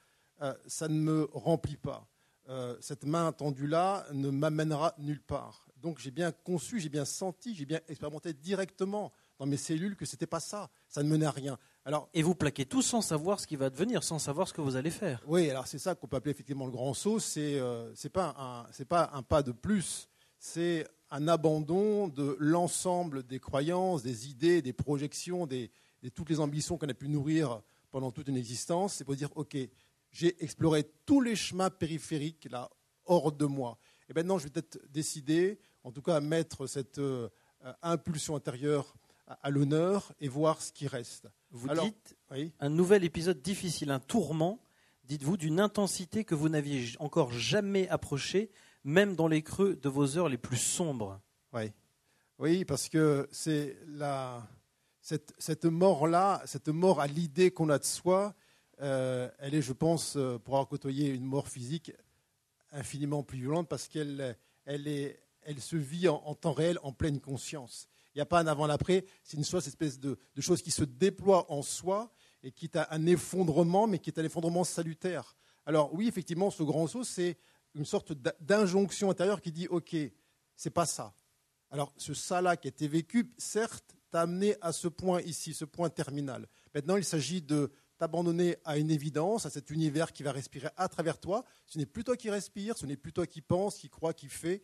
euh, 0.42 0.54
ça 0.66 0.88
ne 0.88 0.98
me 0.98 1.28
remplit 1.32 1.76
pas. 1.76 2.08
Euh, 2.48 2.76
cette 2.80 3.04
main 3.04 3.32
tendue-là 3.32 4.06
ne 4.12 4.30
m'amènera 4.30 4.94
nulle 4.98 5.22
part. 5.22 5.66
Donc 5.76 5.98
j'ai 5.98 6.10
bien 6.10 6.32
conçu, 6.32 6.80
j'ai 6.80 6.88
bien 6.88 7.04
senti, 7.04 7.54
j'ai 7.54 7.66
bien 7.66 7.80
expérimenté 7.88 8.32
directement 8.32 9.12
dans 9.38 9.46
mes 9.46 9.56
cellules 9.56 9.96
que 9.96 10.06
ce 10.06 10.16
n'était 10.16 10.26
pas 10.26 10.40
ça. 10.40 10.70
Ça 10.88 11.02
ne 11.02 11.08
menait 11.08 11.26
à 11.26 11.30
rien. 11.30 11.58
Alors, 11.88 12.10
et 12.12 12.22
vous 12.22 12.34
plaquez 12.34 12.66
tout 12.66 12.82
sans 12.82 13.00
savoir 13.00 13.40
ce 13.40 13.46
qui 13.46 13.56
va 13.56 13.70
devenir, 13.70 14.04
sans 14.04 14.18
savoir 14.18 14.46
ce 14.46 14.52
que 14.52 14.60
vous 14.60 14.76
allez 14.76 14.90
faire. 14.90 15.22
Oui, 15.26 15.48
alors 15.48 15.66
c'est 15.66 15.78
ça 15.78 15.94
qu'on 15.94 16.06
peut 16.06 16.18
appeler 16.18 16.32
effectivement 16.32 16.66
le 16.66 16.70
grand 16.70 16.92
saut. 16.92 17.18
C'est 17.18 17.58
euh, 17.58 17.94
pas 18.12 18.36
un 18.38 18.84
pas 18.84 19.10
un 19.14 19.22
pas 19.22 19.42
de 19.42 19.52
plus. 19.52 20.06
C'est 20.38 20.86
un 21.10 21.26
abandon 21.28 22.08
de 22.08 22.36
l'ensemble 22.40 23.22
des 23.22 23.40
croyances, 23.40 24.02
des 24.02 24.28
idées, 24.28 24.60
des 24.60 24.74
projections, 24.74 25.46
des, 25.46 25.70
de 26.02 26.10
toutes 26.10 26.28
les 26.28 26.40
ambitions 26.40 26.76
qu'on 26.76 26.90
a 26.90 26.92
pu 26.92 27.08
nourrir 27.08 27.62
pendant 27.90 28.12
toute 28.12 28.28
une 28.28 28.36
existence. 28.36 28.96
C'est 28.96 29.04
pour 29.04 29.16
dire 29.16 29.30
ok, 29.34 29.56
j'ai 30.10 30.44
exploré 30.44 30.84
tous 31.06 31.22
les 31.22 31.36
chemins 31.36 31.70
périphériques 31.70 32.48
là 32.50 32.68
hors 33.06 33.32
de 33.32 33.46
moi. 33.46 33.78
Et 34.10 34.12
maintenant, 34.12 34.36
je 34.36 34.44
vais 34.44 34.50
peut-être 34.50 34.78
décider, 34.90 35.58
en 35.84 35.90
tout 35.90 36.02
cas, 36.02 36.16
à 36.16 36.20
mettre 36.20 36.66
cette 36.66 36.98
euh, 36.98 37.30
impulsion 37.80 38.36
intérieure 38.36 38.94
à 39.42 39.50
l'honneur 39.50 40.12
et 40.20 40.28
voir 40.28 40.62
ce 40.62 40.72
qui 40.72 40.86
reste. 40.86 41.28
Vous 41.50 41.68
dites 41.68 42.16
un 42.60 42.68
nouvel 42.68 43.04
épisode 43.04 43.40
difficile, 43.40 43.90
un 43.90 44.00
tourment, 44.00 44.60
dites-vous, 45.04 45.36
d'une 45.36 45.60
intensité 45.60 46.24
que 46.24 46.34
vous 46.34 46.48
n'aviez 46.48 46.96
encore 46.98 47.32
jamais 47.32 47.88
approchée, 47.88 48.50
même 48.84 49.16
dans 49.16 49.28
les 49.28 49.42
creux 49.42 49.76
de 49.76 49.88
vos 49.88 50.16
heures 50.16 50.28
les 50.28 50.38
plus 50.38 50.56
sombres. 50.56 51.20
Oui, 51.52 51.72
oui 52.38 52.64
parce 52.64 52.88
que 52.88 53.28
c'est 53.32 53.76
la, 53.86 54.46
cette, 55.00 55.34
cette 55.38 55.64
mort-là, 55.64 56.42
cette 56.46 56.68
mort 56.68 57.00
à 57.00 57.06
l'idée 57.06 57.50
qu'on 57.50 57.70
a 57.70 57.78
de 57.78 57.84
soi, 57.84 58.34
euh, 58.80 59.28
elle 59.38 59.54
est, 59.54 59.62
je 59.62 59.72
pense, 59.72 60.16
euh, 60.16 60.38
pour 60.38 60.54
avoir 60.54 60.68
côtoyé 60.68 61.08
une 61.08 61.24
mort 61.24 61.48
physique, 61.48 61.92
infiniment 62.72 63.22
plus 63.22 63.38
violente 63.38 63.68
parce 63.68 63.88
qu'elle 63.88 64.36
elle 64.66 64.86
est, 64.86 65.18
elle 65.42 65.60
se 65.60 65.76
vit 65.76 66.08
en 66.08 66.34
temps 66.34 66.52
réel, 66.52 66.78
en 66.82 66.92
pleine 66.92 67.20
conscience. 67.20 67.88
Il 68.14 68.18
n'y 68.18 68.22
a 68.22 68.26
pas 68.26 68.40
un 68.40 68.46
avant-l'après. 68.46 69.04
C'est 69.22 69.36
une 69.36 69.44
chose, 69.44 69.66
espèce 69.66 69.98
de, 69.98 70.18
de 70.34 70.40
chose 70.40 70.62
qui 70.62 70.70
se 70.70 70.84
déploie 70.84 71.50
en 71.52 71.62
soi 71.62 72.12
et 72.42 72.52
qui 72.52 72.66
est 72.66 72.76
un 72.76 73.06
effondrement, 73.06 73.86
mais 73.86 73.98
qui 73.98 74.10
est 74.10 74.18
un 74.18 74.24
effondrement 74.24 74.64
salutaire. 74.64 75.36
Alors 75.66 75.92
oui, 75.94 76.08
effectivement, 76.08 76.50
ce 76.50 76.62
grand 76.62 76.86
saut, 76.86 77.04
c'est 77.04 77.36
une 77.74 77.84
sorte 77.84 78.12
d'injonction 78.40 79.10
intérieure 79.10 79.40
qui 79.40 79.52
dit 79.52 79.68
OK, 79.68 79.96
c'est 80.56 80.70
pas 80.70 80.86
ça. 80.86 81.14
Alors 81.70 81.92
ce 81.96 82.14
ça-là 82.14 82.56
qui 82.56 82.68
a 82.68 82.70
été 82.70 82.88
vécu, 82.88 83.32
certes, 83.36 83.96
t'a 84.10 84.22
amené 84.22 84.56
à 84.60 84.72
ce 84.72 84.88
point 84.88 85.20
ici, 85.22 85.52
ce 85.52 85.64
point 85.64 85.90
terminal. 85.90 86.48
Maintenant, 86.74 86.96
il 86.96 87.04
s'agit 87.04 87.42
de 87.42 87.70
t'abandonner 87.98 88.56
à 88.64 88.78
une 88.78 88.90
évidence, 88.90 89.44
à 89.44 89.50
cet 89.50 89.70
univers 89.70 90.12
qui 90.12 90.22
va 90.22 90.32
respirer 90.32 90.68
à 90.76 90.88
travers 90.88 91.18
toi. 91.18 91.44
Ce 91.66 91.78
n'est 91.78 91.86
plus 91.86 92.04
toi 92.04 92.16
qui 92.16 92.30
respire, 92.30 92.78
ce 92.78 92.86
n'est 92.86 92.96
plus 92.96 93.12
toi 93.12 93.26
qui 93.26 93.42
pense, 93.42 93.76
qui 93.76 93.90
croit, 93.90 94.14
qui 94.14 94.28
fait. 94.28 94.62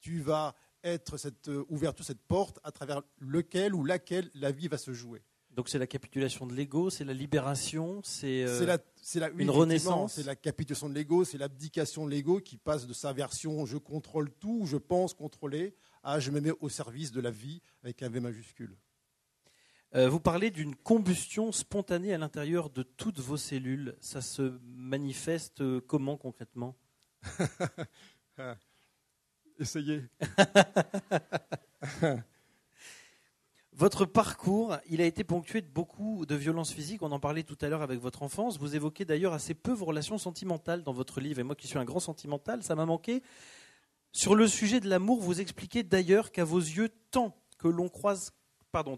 Tu 0.00 0.20
vas 0.20 0.54
être 0.84 1.16
cette 1.16 1.48
euh, 1.48 1.64
ouverture, 1.68 2.04
cette 2.04 2.22
porte 2.22 2.60
à 2.62 2.70
travers 2.70 3.02
lequel 3.18 3.74
ou 3.74 3.84
laquelle 3.84 4.30
la 4.34 4.52
vie 4.52 4.68
va 4.68 4.78
se 4.78 4.92
jouer. 4.92 5.22
Donc 5.50 5.68
c'est 5.68 5.78
la 5.78 5.86
capitulation 5.86 6.46
de 6.46 6.54
l'ego, 6.54 6.90
c'est 6.90 7.04
la 7.04 7.12
libération, 7.12 8.00
c'est 8.02 8.44
euh, 8.44 8.76
la, 9.14 9.30
une 9.30 9.50
renaissance. 9.50 10.14
C'est 10.14 10.24
la 10.24 10.34
capitulation 10.34 10.88
de 10.88 10.94
l'ego, 10.94 11.24
c'est 11.24 11.38
l'abdication 11.38 12.06
de 12.06 12.10
l'ego 12.10 12.40
qui 12.40 12.56
passe 12.56 12.86
de 12.86 12.92
sa 12.92 13.12
version 13.12 13.64
je 13.64 13.78
contrôle 13.78 14.30
tout, 14.32 14.66
je 14.66 14.76
pense 14.76 15.14
contrôler, 15.14 15.74
à 16.02 16.18
je 16.18 16.30
me 16.32 16.40
mets 16.40 16.52
au 16.60 16.68
service 16.68 17.12
de 17.12 17.20
la 17.20 17.30
vie 17.30 17.60
avec 17.82 18.02
un 18.02 18.08
V 18.08 18.20
majuscule. 18.20 18.76
Euh, 19.94 20.08
vous 20.08 20.18
parlez 20.18 20.50
d'une 20.50 20.74
combustion 20.74 21.52
spontanée 21.52 22.12
à 22.12 22.18
l'intérieur 22.18 22.68
de 22.68 22.82
toutes 22.82 23.20
vos 23.20 23.36
cellules. 23.36 23.96
Ça 24.00 24.20
se 24.20 24.58
manifeste 24.64 25.60
euh, 25.60 25.80
comment 25.80 26.16
concrètement? 26.16 26.76
Essayez. 29.58 30.02
Votre 33.76 34.04
parcours, 34.04 34.76
il 34.88 35.00
a 35.00 35.04
été 35.04 35.24
ponctué 35.24 35.60
de 35.60 35.66
beaucoup 35.66 36.26
de 36.26 36.36
violences 36.36 36.72
physiques. 36.72 37.02
On 37.02 37.10
en 37.10 37.18
parlait 37.18 37.42
tout 37.42 37.58
à 37.60 37.68
l'heure 37.68 37.82
avec 37.82 37.98
votre 37.98 38.22
enfance. 38.22 38.56
Vous 38.56 38.76
évoquez 38.76 39.04
d'ailleurs 39.04 39.32
assez 39.32 39.52
peu 39.52 39.72
vos 39.72 39.84
relations 39.84 40.16
sentimentales 40.16 40.84
dans 40.84 40.92
votre 40.92 41.20
livre. 41.20 41.40
Et 41.40 41.42
moi 41.42 41.56
qui 41.56 41.66
suis 41.66 41.78
un 41.78 41.84
grand 41.84 41.98
sentimental, 41.98 42.62
ça 42.62 42.76
m'a 42.76 42.86
manqué. 42.86 43.20
Sur 44.12 44.36
le 44.36 44.46
sujet 44.46 44.78
de 44.78 44.88
l'amour, 44.88 45.20
vous 45.20 45.40
expliquez 45.40 45.82
d'ailleurs 45.82 46.30
qu'à 46.30 46.44
vos 46.44 46.60
yeux, 46.60 46.88
tant 47.10 47.36
que 47.58 47.66
l'on 47.66 47.88
croise, 47.88 48.32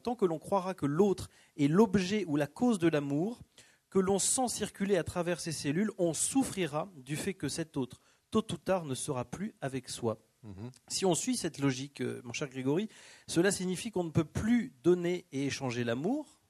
tant 0.02 0.14
que 0.14 0.26
l'on 0.26 0.38
croira 0.38 0.74
que 0.74 0.84
l'autre 0.84 1.30
est 1.56 1.68
l'objet 1.68 2.26
ou 2.26 2.36
la 2.36 2.46
cause 2.46 2.78
de 2.78 2.88
l'amour, 2.88 3.40
que 3.88 3.98
l'on 3.98 4.18
sent 4.18 4.48
circuler 4.48 4.98
à 4.98 5.04
travers 5.04 5.40
ses 5.40 5.52
cellules, 5.52 5.90
on 5.96 6.12
souffrira 6.12 6.90
du 6.96 7.16
fait 7.16 7.32
que 7.32 7.48
cet 7.48 7.78
autre, 7.78 8.02
tôt 8.30 8.44
ou 8.52 8.58
tard, 8.58 8.84
ne 8.84 8.94
sera 8.94 9.24
plus 9.24 9.54
avec 9.62 9.88
soi. 9.88 10.18
Si 10.88 11.04
on 11.04 11.14
suit 11.14 11.36
cette 11.36 11.58
logique, 11.58 12.00
euh, 12.00 12.20
mon 12.24 12.32
cher 12.32 12.48
Grégory, 12.48 12.88
cela 13.26 13.50
signifie 13.50 13.90
qu'on 13.90 14.04
ne 14.04 14.10
peut 14.10 14.24
plus 14.24 14.72
donner 14.82 15.26
et 15.32 15.46
échanger 15.46 15.84
l'amour, 15.84 16.40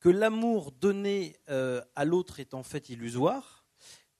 que 0.00 0.08
l'amour 0.08 0.72
donné 0.72 1.36
euh, 1.48 1.82
à 1.96 2.04
l'autre 2.04 2.40
est 2.40 2.54
en 2.54 2.62
fait 2.62 2.88
illusoire, 2.88 3.64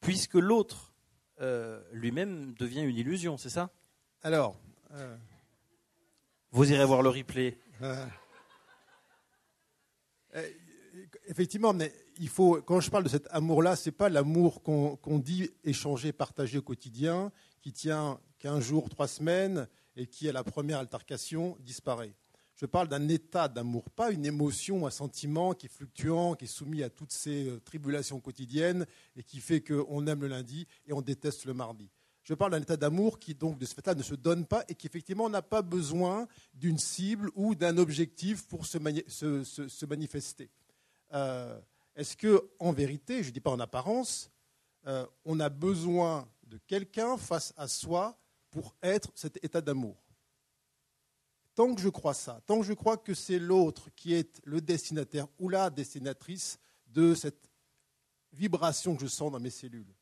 puisque 0.01 0.35
l'autre 0.35 0.95
euh, 1.41 1.83
lui-même 1.93 2.55
devient 2.55 2.83
une 2.83 2.97
illusion, 2.97 3.37
c'est 3.37 3.51
ça? 3.51 3.71
Alors. 4.23 4.57
Vous 6.51 6.73
irez 6.73 6.87
voir 6.87 7.03
le 7.03 7.11
replay. 7.11 7.59
effectivement, 11.27 11.75
mais 11.75 11.93
il 12.19 12.31
faut, 12.31 12.63
quand 12.63 12.81
je 12.81 12.91
parle 12.91 13.05
de 13.05 13.11
cet 13.11 13.29
amour-là, 13.31 13.77
ce 13.77 13.91
n'est 13.91 13.95
pas 13.95 14.09
l'amour 14.09 14.63
qu'on 14.63 15.19
dit 15.19 15.51
échanger, 15.63 16.13
partager 16.13 16.59
au 16.59 16.63
quotidien, 16.63 17.31
qui 17.61 17.73
tient 17.73 18.19
15 18.39 18.63
jours, 18.63 18.89
3 18.89 19.09
semaines, 19.09 19.69
et 19.97 20.07
qui, 20.07 20.29
à 20.29 20.33
la 20.33 20.45
première 20.45 20.79
altercation, 20.79 21.57
disparaît. 21.61 22.15
Je 22.55 22.67
parle 22.67 22.89
d'un 22.89 23.09
état 23.09 23.47
d'amour, 23.47 23.89
pas 23.91 24.11
une 24.11 24.27
émotion, 24.27 24.87
un 24.87 24.91
sentiment 24.91 25.55
qui 25.55 25.67
est 25.67 25.69
fluctuant, 25.69 26.35
qui 26.35 26.47
est 26.47 26.49
soumis 26.49 26.83
à 26.83 26.91
toutes 26.91 27.13
ces 27.13 27.49
euh, 27.49 27.61
tribulations 27.61 28.19
quotidiennes 28.19 28.85
et 29.17 29.23
qui 29.23 29.39
fait 29.39 29.61
qu'on 29.61 30.07
aime 30.09 30.23
le 30.23 30.27
lundi 30.27 30.67
et 30.87 30.93
on 30.93 31.01
déteste 31.01 31.45
le 31.45 31.55
mardi. 31.55 31.89
Je 32.25 32.35
parle 32.35 32.51
d'un 32.51 32.61
état 32.61 32.77
d'amour 32.77 33.21
qui, 33.21 33.35
donc, 33.35 33.59
de 33.59 33.65
ce 33.65 33.75
fait-là, 33.75 33.95
ne 33.95 34.03
se 34.03 34.15
donne 34.15 34.45
pas 34.45 34.65
et 34.69 34.75
qui, 34.75 34.89
effectivement, 34.89 35.31
n'a 35.31 35.41
pas 35.41 35.63
besoin 35.63 36.27
d'une 36.53 36.79
cible 36.79 37.31
ou 37.37 37.55
d'un 37.55 37.79
objectif 37.79 38.47
pour 38.49 38.67
se, 38.67 38.77
manifester. 39.87 40.51
Euh, 41.15 41.59
est-ce 41.95 42.17
que, 42.17 42.51
en 42.59 42.73
vérité, 42.73 43.23
je 43.23 43.29
ne 43.29 43.35
dis 43.35 43.41
pas 43.41 43.51
en 43.51 43.61
apparence, 43.61 44.31
euh, 44.87 45.07
on 45.25 45.39
a 45.41 45.49
besoin 45.49 46.29
de 46.47 46.59
quelqu'un 46.67 47.17
face 47.17 47.55
à 47.57 47.69
soi 47.69 48.19
pour 48.51 48.77
être 48.83 49.11
cet 49.15 49.43
état 49.45 49.61
d'amour. 49.61 49.97
Tant 51.55 51.75
que 51.75 51.81
je 51.81 51.89
crois 51.89 52.15
ça, 52.15 52.41
tant 52.47 52.61
que 52.61 52.67
je 52.67 52.73
crois 52.73 52.97
que 52.97 53.15
c'est 53.15 53.39
l'autre 53.39 53.91
qui 53.97 54.15
est 54.15 54.41
le 54.45 54.61
destinataire 54.61 55.27
ou 55.39 55.49
la 55.49 55.71
destinatrice 55.71 56.59
de 56.87 57.15
cette 57.15 57.51
vibration 58.33 58.95
que 58.95 59.03
je 59.03 59.09
sens 59.09 59.33
dans 59.33 59.41
mes 59.41 59.51
cellules, 59.51 59.95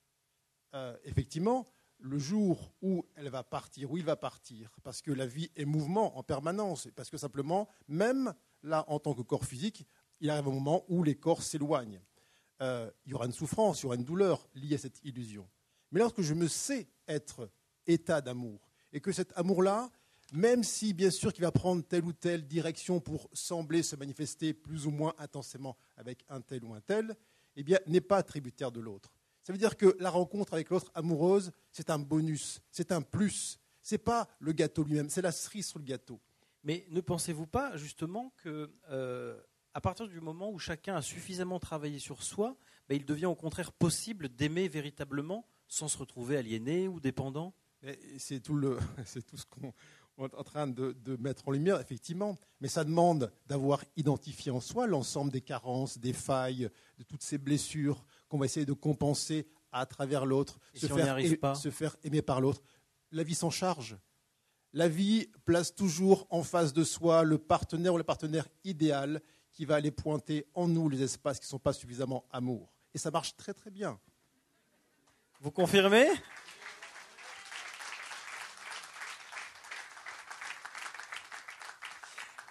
euh, 0.74 0.96
effectivement, 1.04 1.66
le 1.98 2.18
jour 2.18 2.74
où 2.82 3.06
elle 3.14 3.30
va 3.30 3.42
partir, 3.42 3.90
où 3.90 3.96
il 3.96 4.04
va 4.04 4.16
partir, 4.16 4.70
parce 4.82 5.00
que 5.00 5.11
la 5.11 5.26
vie 5.26 5.50
est 5.56 5.64
mouvement 5.64 6.18
en 6.18 6.22
permanence, 6.22 6.88
parce 6.94 7.09
que 7.09 7.16
simplement, 7.16 7.68
même 7.88 8.35
là, 8.62 8.85
en 8.88 8.98
tant 8.98 9.14
que 9.14 9.22
corps 9.22 9.46
physique, 9.46 9.87
il 10.20 10.30
arrive 10.30 10.48
un 10.48 10.52
moment 10.52 10.85
où 10.88 11.02
les 11.02 11.14
corps 11.14 11.42
s'éloignent. 11.42 12.00
Euh, 12.62 12.90
il 13.04 13.12
y 13.12 13.14
aura 13.14 13.26
une 13.26 13.32
souffrance, 13.32 13.80
il 13.80 13.85
y 13.85 13.87
aura 13.87 13.96
une 13.96 14.04
douleur 14.04 14.48
liée 14.54 14.74
à 14.74 14.78
cette 14.78 15.02
illusion. 15.04 15.48
Mais 15.90 16.00
lorsque 16.00 16.22
je 16.22 16.35
me 16.35 16.48
sais 16.48 16.88
être 17.06 17.50
état 17.87 18.20
d'amour, 18.20 18.68
et 18.92 19.01
que 19.01 19.12
cet 19.12 19.37
amour-là, 19.37 19.90
même 20.33 20.64
si 20.64 20.92
bien 20.92 21.11
sûr 21.11 21.33
qu'il 21.33 21.44
va 21.44 21.53
prendre 21.53 21.85
telle 21.85 22.05
ou 22.05 22.12
telle 22.12 22.46
direction 22.46 23.01
pour 23.01 23.29
sembler 23.33 23.83
se 23.83 23.96
manifester 23.96 24.55
plus 24.55 24.87
ou 24.87 24.90
moins 24.90 25.14
intensément 25.18 25.77
avec 25.96 26.25
un 26.29 26.40
tel 26.40 26.64
ou 26.64 26.75
un 26.75 26.81
tel, 26.81 27.16
eh 27.57 27.62
bien, 27.62 27.79
n'est 27.87 28.01
pas 28.01 28.22
tributaire 28.22 28.72
de 28.72 28.81
l'autre. 28.81 29.12
Ça 29.42 29.53
veut 29.53 29.59
dire 29.59 29.77
que 29.77 29.96
la 30.01 30.11
rencontre 30.11 30.55
avec 30.55 30.70
l'autre 30.70 30.90
amoureuse, 30.94 31.53
c'est 31.70 31.90
un 31.90 31.99
bonus, 31.99 32.61
c'est 32.72 32.90
un 32.90 33.03
plus. 33.03 33.61
Ce 33.83 33.94
n'est 33.94 33.99
pas 33.99 34.29
le 34.40 34.53
gâteau 34.53 34.83
lui-même, 34.83 35.09
c'est 35.09 35.22
la 35.22 35.31
cerise 35.31 35.68
sur 35.68 35.79
le 35.79 35.85
gâteau. 35.85 36.20
Mais 36.64 36.85
ne 36.90 37.01
pensez-vous 37.01 37.46
pas 37.46 37.77
justement 37.77 38.33
que 38.42 38.72
euh, 38.90 39.40
à 39.72 39.81
partir 39.81 40.09
du 40.09 40.20
moment 40.20 40.51
où 40.51 40.59
chacun 40.59 40.96
a 40.96 41.03
suffisamment 41.03 41.61
travaillé 41.61 42.01
sur 42.01 42.22
soi, 42.22 42.57
ben, 42.88 42.96
il 42.96 43.05
devient 43.05 43.27
au 43.27 43.35
contraire 43.37 43.72
possible 43.72 44.29
d'aimer 44.29 44.66
véritablement 44.68 45.46
sans 45.68 45.87
se 45.87 45.99
retrouver 45.99 46.37
aliéné 46.37 46.88
ou 46.88 46.99
dépendant? 46.99 47.55
C'est 48.18 48.40
tout, 48.40 48.55
le, 48.55 48.79
tout 49.29 49.37
ce 49.37 49.44
qu'on 49.46 49.72
est 50.27 50.35
en 50.35 50.44
train 50.44 50.66
de, 50.66 50.94
mettre 51.18 51.49
en 51.49 51.51
lumière, 51.51 51.81
effectivement. 51.81 52.37
Mais 52.61 52.68
ça 52.68 52.85
demande 52.85 53.33
d'avoir 53.46 53.85
identifié 53.96 54.51
en 54.51 54.61
soi 54.61 54.87
l'ensemble 54.87 55.31
des 55.31 55.40
carences, 55.40 55.99
des 55.99 56.12
failles, 56.12 56.70
de 56.99 57.05
toutes 57.05 57.22
ces 57.22 57.38
blessures 57.38 58.05
qu'on 58.29 58.38
va 58.38 58.46
essayer 58.46 58.66
de 58.66 58.72
compenser 58.72 59.46
à 59.72 59.85
travers 59.87 60.25
l'autre, 60.25 60.59
se, 60.75 60.87
faire, 60.87 61.57
se 61.57 61.70
faire 61.70 61.96
aimer 62.03 62.22
par 62.22 62.40
l'autre. 62.40 62.62
La 63.12 63.22
vie 63.22 63.35
s'en 63.35 63.51
charge. 63.51 63.96
La 64.72 64.88
vie 64.88 65.31
place 65.44 65.75
toujours 65.75 66.27
en 66.31 66.42
face 66.42 66.72
de 66.72 66.85
soi 66.85 67.25
le 67.25 67.38
partenaire 67.38 67.94
ou 67.94 67.99
le 67.99 68.05
partenaire 68.05 68.49
idéal 68.64 69.22
qui 69.53 69.64
va 69.64 69.77
aller 69.77 69.90
pointer 69.90 70.46
en 70.55 70.68
nous 70.68 70.88
les 70.88 71.03
espaces 71.03 71.38
qui 71.38 71.46
ne 71.46 71.51
sont 71.51 71.59
pas 71.59 71.72
suffisamment 71.72 72.27
amour. 72.31 72.75
Et 72.94 72.99
ça 72.99 73.11
marche 73.11 73.37
très 73.37 73.55
très 73.55 73.70
bien. 73.70 73.99
Vous 75.40 75.51
confirmez? 75.51 76.09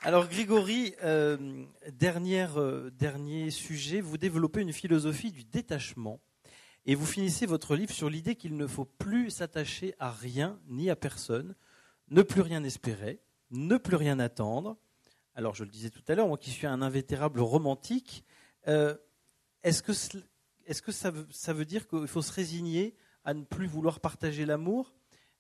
Alors 0.06 0.28
Grégory, 0.28 0.94
euh, 1.04 1.66
euh, 2.04 2.92
dernier 2.92 3.50
sujet, 3.50 4.02
vous 4.02 4.20
développez 4.20 4.62
une 4.62 4.72
philosophie 4.72 5.32
du 5.32 5.44
détachement 5.44 6.22
et 6.86 6.94
vous 6.94 7.08
finissez 7.08 7.48
votre 7.48 7.76
livre 7.76 7.92
sur 7.92 8.08
l'idée 8.08 8.36
qu'il 8.36 8.56
ne 8.56 8.68
faut 8.68 8.86
plus 8.86 9.32
s'attacher 9.32 9.96
à 9.98 10.12
rien 10.12 10.60
ni 10.68 10.92
à 10.92 10.96
personne, 10.96 11.56
ne 12.10 12.22
plus 12.22 12.42
rien 12.42 12.64
espérer, 12.64 13.20
ne 13.50 13.78
plus 13.78 13.96
rien 13.96 14.20
attendre. 14.20 14.78
Alors 15.34 15.56
je 15.56 15.64
le 15.64 15.72
disais 15.72 15.90
tout 15.90 16.04
à 16.08 16.14
l'heure, 16.14 16.28
moi 16.28 16.38
qui 16.38 16.52
suis 16.52 16.68
un 16.68 16.84
invétérable 16.84 17.40
romantique, 17.40 18.24
euh, 18.68 18.96
est-ce 19.64 19.82
que 19.82 19.92
est-ce 20.68 20.84
que 20.84 20.92
ça 20.92 21.10
veut, 21.10 21.66
dire 21.66 21.88
qu'il 21.88 22.06
faut 22.06 22.22
se 22.22 22.32
résigner 22.32 22.96
à 23.24 23.34
ne 23.34 23.42
plus 23.42 23.66
vouloir 23.66 24.00
partager 24.00 24.46
l'amour? 24.46 24.94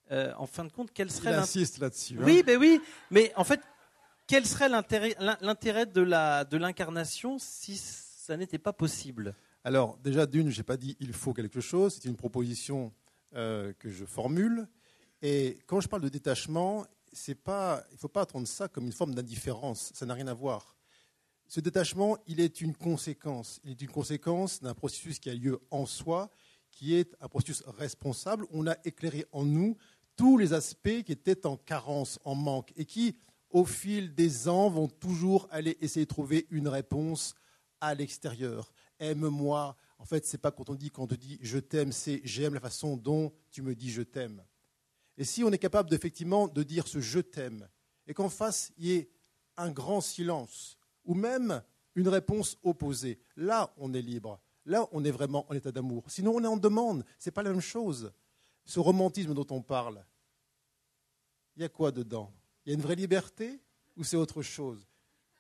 En 0.09 0.47
fin 0.47 0.65
de 0.65 0.71
compte, 0.71 0.89
quel 0.91 1.11
serait 1.11 1.33
insiste 1.33 1.77
là-dessus. 1.79 2.15
Hein. 2.19 2.23
Oui, 2.25 2.43
ben 2.43 2.59
oui, 2.59 2.79
mais 3.09 3.31
en 3.35 3.43
fait, 3.43 3.59
quel 4.27 4.45
serait 4.45 4.69
l'intérêt 4.69 5.85
de 5.85 6.57
l'incarnation 6.57 7.37
si 7.39 7.77
ça 7.77 8.37
n'était 8.37 8.59
pas 8.59 8.73
possible? 8.73 9.35
Alors, 9.63 9.97
déjà, 9.97 10.25
d'une, 10.25 10.49
je 10.49 10.57
n'ai 10.57 10.63
pas 10.63 10.77
dit 10.77 10.95
il 10.99 11.13
faut 11.13 11.33
quelque 11.33 11.61
chose, 11.61 11.95
c'est 11.95 12.07
une 12.07 12.15
proposition 12.15 12.93
euh, 13.35 13.73
que 13.79 13.89
je 13.89 14.05
formule. 14.05 14.67
Et 15.21 15.59
quand 15.65 15.81
je 15.81 15.87
parle 15.87 16.03
de 16.03 16.09
détachement, 16.09 16.85
pas, 17.43 17.83
il 17.91 17.95
ne 17.95 17.99
faut 17.99 18.07
pas 18.07 18.21
attendre 18.21 18.47
ça 18.47 18.67
comme 18.67 18.85
une 18.85 18.91
forme 18.91 19.15
d'indifférence, 19.15 19.91
ça 19.93 20.05
n'a 20.05 20.13
rien 20.13 20.27
à 20.27 20.33
voir. 20.33 20.75
Ce 21.47 21.59
détachement, 21.59 22.17
il 22.27 22.39
est 22.39 22.61
une 22.61 22.75
conséquence. 22.75 23.59
Il 23.63 23.71
est 23.71 23.81
une 23.81 23.89
conséquence 23.89 24.61
d'un 24.61 24.73
processus 24.73 25.19
qui 25.19 25.29
a 25.29 25.33
lieu 25.33 25.59
en 25.69 25.85
soi, 25.85 26.31
qui 26.71 26.95
est 26.95 27.15
un 27.21 27.27
processus 27.27 27.63
responsable. 27.77 28.45
On 28.51 28.67
a 28.67 28.75
éclairé 28.83 29.25
en 29.31 29.45
nous 29.45 29.77
tous 30.15 30.37
les 30.37 30.53
aspects 30.53 31.03
qui 31.03 31.11
étaient 31.11 31.45
en 31.45 31.57
carence, 31.57 32.19
en 32.23 32.35
manque, 32.35 32.71
et 32.75 32.85
qui, 32.85 33.15
au 33.55 33.63
fil 33.63 34.13
des 34.13 34.49
ans, 34.49 34.69
vont 34.69 34.89
toujours 34.89 35.47
aller 35.49 35.77
essayer 35.79 36.05
de 36.05 36.09
trouver 36.09 36.45
une 36.51 36.67
réponse 36.67 37.35
à 37.79 37.95
l'extérieur. 37.95 38.73
Aime-moi. 38.99 39.77
En 39.97 40.03
fait, 40.03 40.25
c'est 40.25 40.39
pas 40.39 40.51
quand 40.51 40.69
on 40.69 40.75
dit 40.75 40.91
quand 40.91 41.03
on 41.03 41.07
te 41.07 41.15
dit 41.15 41.39
je 41.41 41.59
t'aime, 41.59 41.93
c'est 41.93 42.19
j'aime 42.25 42.53
la 42.53 42.59
façon 42.59 42.97
dont 42.97 43.31
tu 43.51 43.61
me 43.61 43.73
dis 43.73 43.89
je 43.89 44.01
t'aime. 44.01 44.43
Et 45.17 45.23
si 45.23 45.41
on 45.41 45.53
est 45.53 45.57
capable 45.57 45.93
effectivement 45.93 46.49
de 46.49 46.63
dire 46.63 46.85
ce 46.85 46.99
je 46.99 47.21
t'aime, 47.21 47.69
et 48.07 48.13
qu'en 48.13 48.27
face 48.27 48.73
il 48.77 48.87
y 48.87 48.91
ait 48.91 49.09
un 49.55 49.71
grand 49.71 50.01
silence, 50.01 50.77
ou 51.05 51.13
même 51.13 51.63
une 51.95 52.09
réponse 52.09 52.57
opposée, 52.61 53.19
là 53.37 53.73
on 53.77 53.93
est 53.93 54.01
libre. 54.01 54.41
Là, 54.65 54.85
on 54.91 55.05
est 55.05 55.11
vraiment 55.11 55.45
en 55.49 55.53
état 55.53 55.71
d'amour. 55.71 56.03
Sinon, 56.07 56.33
on 56.33 56.43
est 56.43 56.47
en 56.47 56.57
demande. 56.57 57.05
Ce 57.19 57.29
n'est 57.29 57.31
pas 57.31 57.43
la 57.43 57.51
même 57.51 57.61
chose. 57.61 58.11
Ce 58.65 58.79
romantisme 58.79 59.35
dont 59.35 59.45
on 59.51 59.61
parle, 59.61 60.03
il 61.55 61.61
y 61.61 61.65
a 61.65 61.69
quoi 61.69 61.91
dedans? 61.91 62.33
Il 62.65 62.69
y 62.69 62.71
a 62.71 62.75
une 62.75 62.81
vraie 62.81 62.95
liberté 62.95 63.59
ou 63.95 64.03
c'est 64.03 64.17
autre 64.17 64.41
chose? 64.41 64.87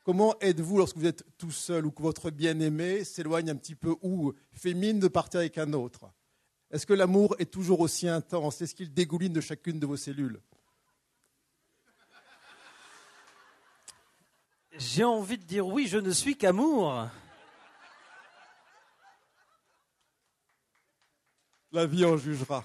Comment 0.03 0.39
êtes-vous 0.39 0.77
lorsque 0.77 0.97
vous 0.97 1.07
êtes 1.07 1.25
tout 1.37 1.51
seul 1.51 1.87
ou 1.87 1.91
que 1.91 2.03
votre 2.03 2.29
bien-aimé 2.29 3.03
s'éloigne 3.03 3.49
un 3.49 3.55
petit 3.55 3.73
peu 3.73 3.95
ou 4.03 4.33
fait 4.53 4.75
mine 4.75 4.99
de 4.99 5.07
partir 5.07 5.39
avec 5.39 5.57
un 5.57 5.73
autre? 5.73 6.11
Est-ce 6.69 6.85
que 6.85 6.93
l'amour 6.93 7.35
est 7.39 7.51
toujours 7.51 7.79
aussi 7.79 8.07
intense? 8.07 8.61
Est-ce 8.61 8.75
qu'il 8.75 8.93
dégouline 8.93 9.33
de 9.33 9.41
chacune 9.41 9.79
de 9.79 9.85
vos 9.87 9.97
cellules? 9.97 10.39
J'ai 14.77 15.03
envie 15.03 15.37
de 15.37 15.43
dire 15.43 15.65
oui, 15.65 15.87
je 15.87 15.97
ne 15.97 16.11
suis 16.11 16.37
qu'amour. 16.37 17.07
La 21.71 21.85
vie 21.87 22.05
en 22.05 22.17
jugera. 22.17 22.63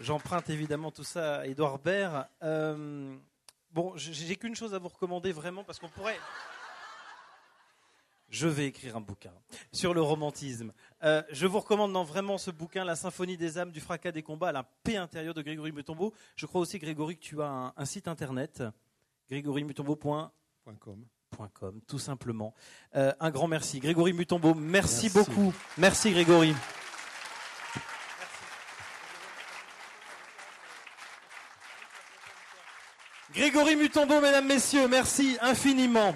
J'emprunte 0.00 0.48
évidemment 0.48 0.90
tout 0.90 1.04
ça 1.04 1.40
à 1.40 1.46
Édouard 1.46 1.78
Baird. 1.78 2.26
Euh, 2.42 3.14
bon, 3.70 3.92
j'ai 3.96 4.34
qu'une 4.36 4.56
chose 4.56 4.74
à 4.74 4.78
vous 4.78 4.88
recommander 4.88 5.30
vraiment 5.30 5.62
parce 5.62 5.78
qu'on 5.78 5.90
pourrait. 5.90 6.18
Je 8.30 8.48
vais 8.48 8.66
écrire 8.66 8.96
un 8.96 9.02
bouquin 9.02 9.34
sur 9.72 9.92
le 9.92 10.00
romantisme. 10.00 10.72
Euh, 11.02 11.22
je 11.30 11.46
vous 11.46 11.60
recommande 11.60 11.92
non, 11.92 12.04
vraiment 12.04 12.38
ce 12.38 12.50
bouquin, 12.50 12.82
La 12.84 12.96
symphonie 12.96 13.36
des 13.36 13.58
âmes, 13.58 13.72
du 13.72 13.80
fracas 13.80 14.12
des 14.12 14.22
combats, 14.22 14.52
la 14.52 14.62
paix 14.62 14.96
intérieure 14.96 15.34
de 15.34 15.42
Grégory 15.42 15.72
Mutombo. 15.72 16.14
Je 16.34 16.46
crois 16.46 16.62
aussi, 16.62 16.78
Grégory, 16.78 17.16
que 17.16 17.22
tu 17.22 17.42
as 17.42 17.74
un, 17.76 17.84
site 17.84 18.08
internet, 18.08 18.62
grégorymutombo.com, 19.28 21.02
tout 21.86 21.98
simplement. 21.98 22.54
Euh, 22.94 23.12
un 23.20 23.30
grand 23.30 23.48
merci. 23.48 23.80
Grégory 23.80 24.14
Mutombo, 24.14 24.54
merci, 24.54 25.10
merci. 25.12 25.18
beaucoup. 25.18 25.52
Merci, 25.76 26.12
Grégory. 26.12 26.54
Grégory 33.34 33.76
Mutombo, 33.76 34.20
mesdames, 34.20 34.46
messieurs, 34.46 34.88
merci 34.88 35.36
infiniment. 35.40 36.14